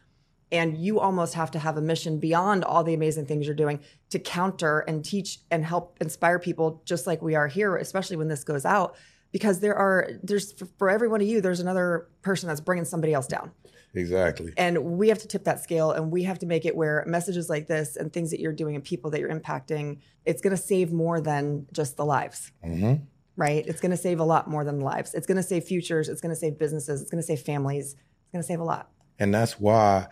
[0.55, 3.80] and you almost have to have a mission beyond all the amazing things you're doing
[4.11, 8.28] to counter and teach and help inspire people, just like we are here, especially when
[8.28, 8.94] this goes out,
[9.32, 13.12] because there are there's for, every one of you, there's another person that's bringing somebody
[13.12, 13.50] else down.
[13.94, 14.52] Exactly.
[14.57, 17.50] And we have to tip that scale and we have to make it where messages
[17.50, 20.62] like this and things that you're doing and people that you're impacting, it's going to
[20.62, 22.94] save more than just the lives, hmm
[23.36, 23.66] right?
[23.66, 25.12] It's going to save a lot more than lives.
[25.12, 26.09] It's going to save futures.
[26.09, 27.02] It's going to save businesses.
[27.02, 27.94] It's going to save families.
[27.94, 28.90] It's going to save a lot.
[29.18, 30.07] And that's why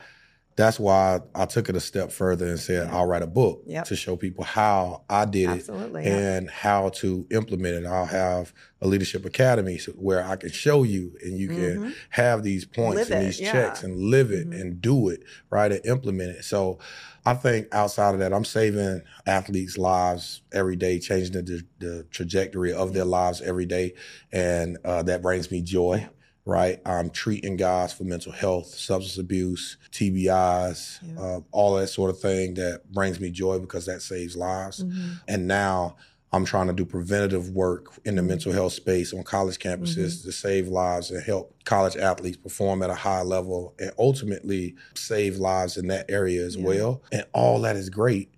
[0.56, 3.86] that's why I took it a step further and said I'll write a book Yep.
[3.86, 6.02] to show people how I did Absolutely.
[6.02, 6.36] it yeah.
[6.36, 7.86] and how to implement it.
[7.86, 11.94] I'll have a leadership academy where I can show you and you can Mhm.
[12.10, 13.52] have these points Live and it, these yeah.
[13.52, 14.60] checks and live it Mhm.
[14.60, 15.72] and do it, right?
[15.72, 16.44] And implement it.
[16.44, 16.78] So
[17.24, 22.72] I think outside of that, I'm saving athletes' lives every day, changing the, the trajectory
[22.72, 23.94] of their lives every day.
[24.32, 26.08] And uh, that brings me joy,
[26.44, 26.80] right?
[26.84, 31.20] I'm treating guys for mental health, substance abuse, TBIs, Yeah.
[31.20, 34.82] uh, all that sort of thing that brings me joy because that saves lives.
[34.82, 35.20] Mhm.
[35.28, 35.96] And now
[36.34, 38.26] I'm trying to do preventative work in the Mhm.
[38.28, 42.88] mental health space on college campuses to save lives and help college athletes perform at
[42.90, 46.64] a high level and ultimately save lives in that area as Yeah.
[46.64, 47.02] well.
[47.12, 48.30] And all that is great.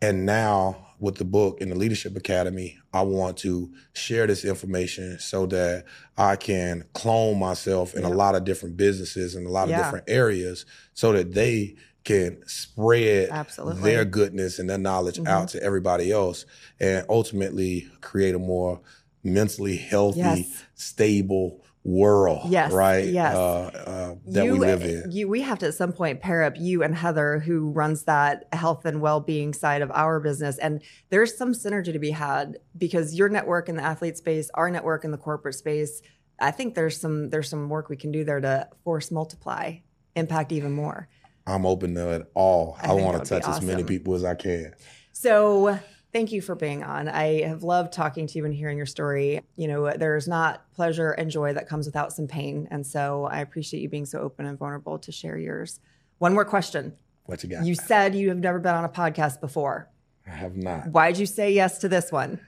[0.00, 5.18] And now with the book in the Leadership Academy, I want to share this information
[5.18, 5.84] so that
[6.18, 8.08] I can clone myself in Yeah.
[8.08, 9.82] a lot of different businesses and a lot of Yeah.
[9.84, 13.82] different areas so that they can spread Absolutely.
[13.82, 15.28] their goodness and their knowledge Mhm.
[15.28, 16.44] out to everybody else
[16.80, 18.80] and ultimately create a more
[19.24, 20.46] mentally healthy, Yes.
[20.74, 22.50] stable world.
[22.50, 23.06] Yes, Right?
[23.06, 23.34] yes.
[23.34, 25.10] Uh, uh, that you, we live in.
[25.10, 28.44] You, we have to at some point pair up you and Heather, who runs that
[28.52, 33.14] health and well-being side of our business, and there's some synergy to be had because
[33.14, 36.02] your network in the athlete space, our network in the corporate space.
[36.40, 39.76] I think there's some there's some work we can do there to force multiply,
[40.16, 41.08] impact even more.
[41.46, 42.76] I'm open to it all.
[42.80, 44.74] I I, want to touch as many people as I can.
[45.12, 45.78] So
[46.12, 47.08] thank you for being on.
[47.08, 49.40] I have loved talking to you and hearing your story.
[49.56, 52.68] You know, there's not pleasure and joy that comes without some pain.
[52.70, 55.80] And so I appreciate you being so open and vulnerable to share yours.
[56.18, 56.94] One more question.
[57.24, 57.64] What you got?
[57.64, 59.88] You said you have never been on a podcast before.
[60.26, 60.88] I have not.
[60.88, 62.40] Why'd you say yes to this one?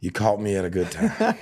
[0.00, 1.12] You caught me at a good time.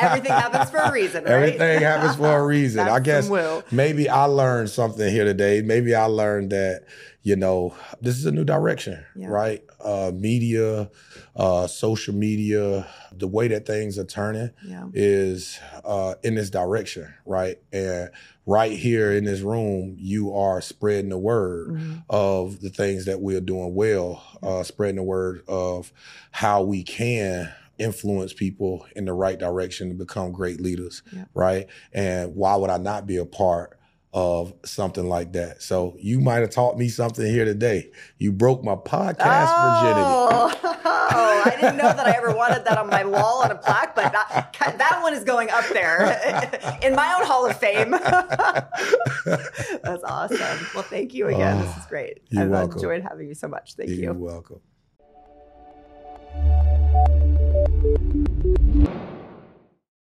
[0.00, 1.32] Everything happens for a reason, right?
[1.32, 2.88] Everything happens for a reason.
[2.88, 3.30] I guess
[3.70, 5.60] maybe I learned something here today.
[5.60, 6.84] Maybe I learned that,
[7.24, 9.28] you know, this is a new direction, Yeah.
[9.28, 9.64] right?
[9.82, 10.90] Uh, media,
[11.34, 14.88] uh, social media, the way that things are turning Yeah.
[14.92, 17.58] is uh, in this direction, right?
[17.72, 18.10] And
[18.46, 22.02] right here in this room, you are spreading the word Mhm.
[22.10, 25.92] of the things that we're doing well, uh, spreading the word of
[26.30, 27.48] how we can
[27.78, 31.24] influence people in the right direction to become great leaders, Yeah.
[31.32, 31.66] right?
[31.94, 33.78] And why would I not be a part
[34.14, 35.60] of something like that?
[35.60, 37.90] So you might have taught me something here today.
[38.18, 39.50] You broke my podcast
[39.82, 40.06] virginity.
[40.06, 40.60] Oh,
[41.44, 44.12] I didn't know that I ever wanted that on my wall on a plaque, but
[44.12, 47.90] that, that one is going up there in my own Hall of Fame.
[49.82, 50.66] That's awesome.
[50.74, 51.60] Well, thank you again.
[51.60, 52.22] this is great.
[52.36, 52.78] I've welcome.
[52.78, 53.74] enjoyed having you so much.
[53.74, 54.14] Thank You're you.
[54.14, 54.60] welcome.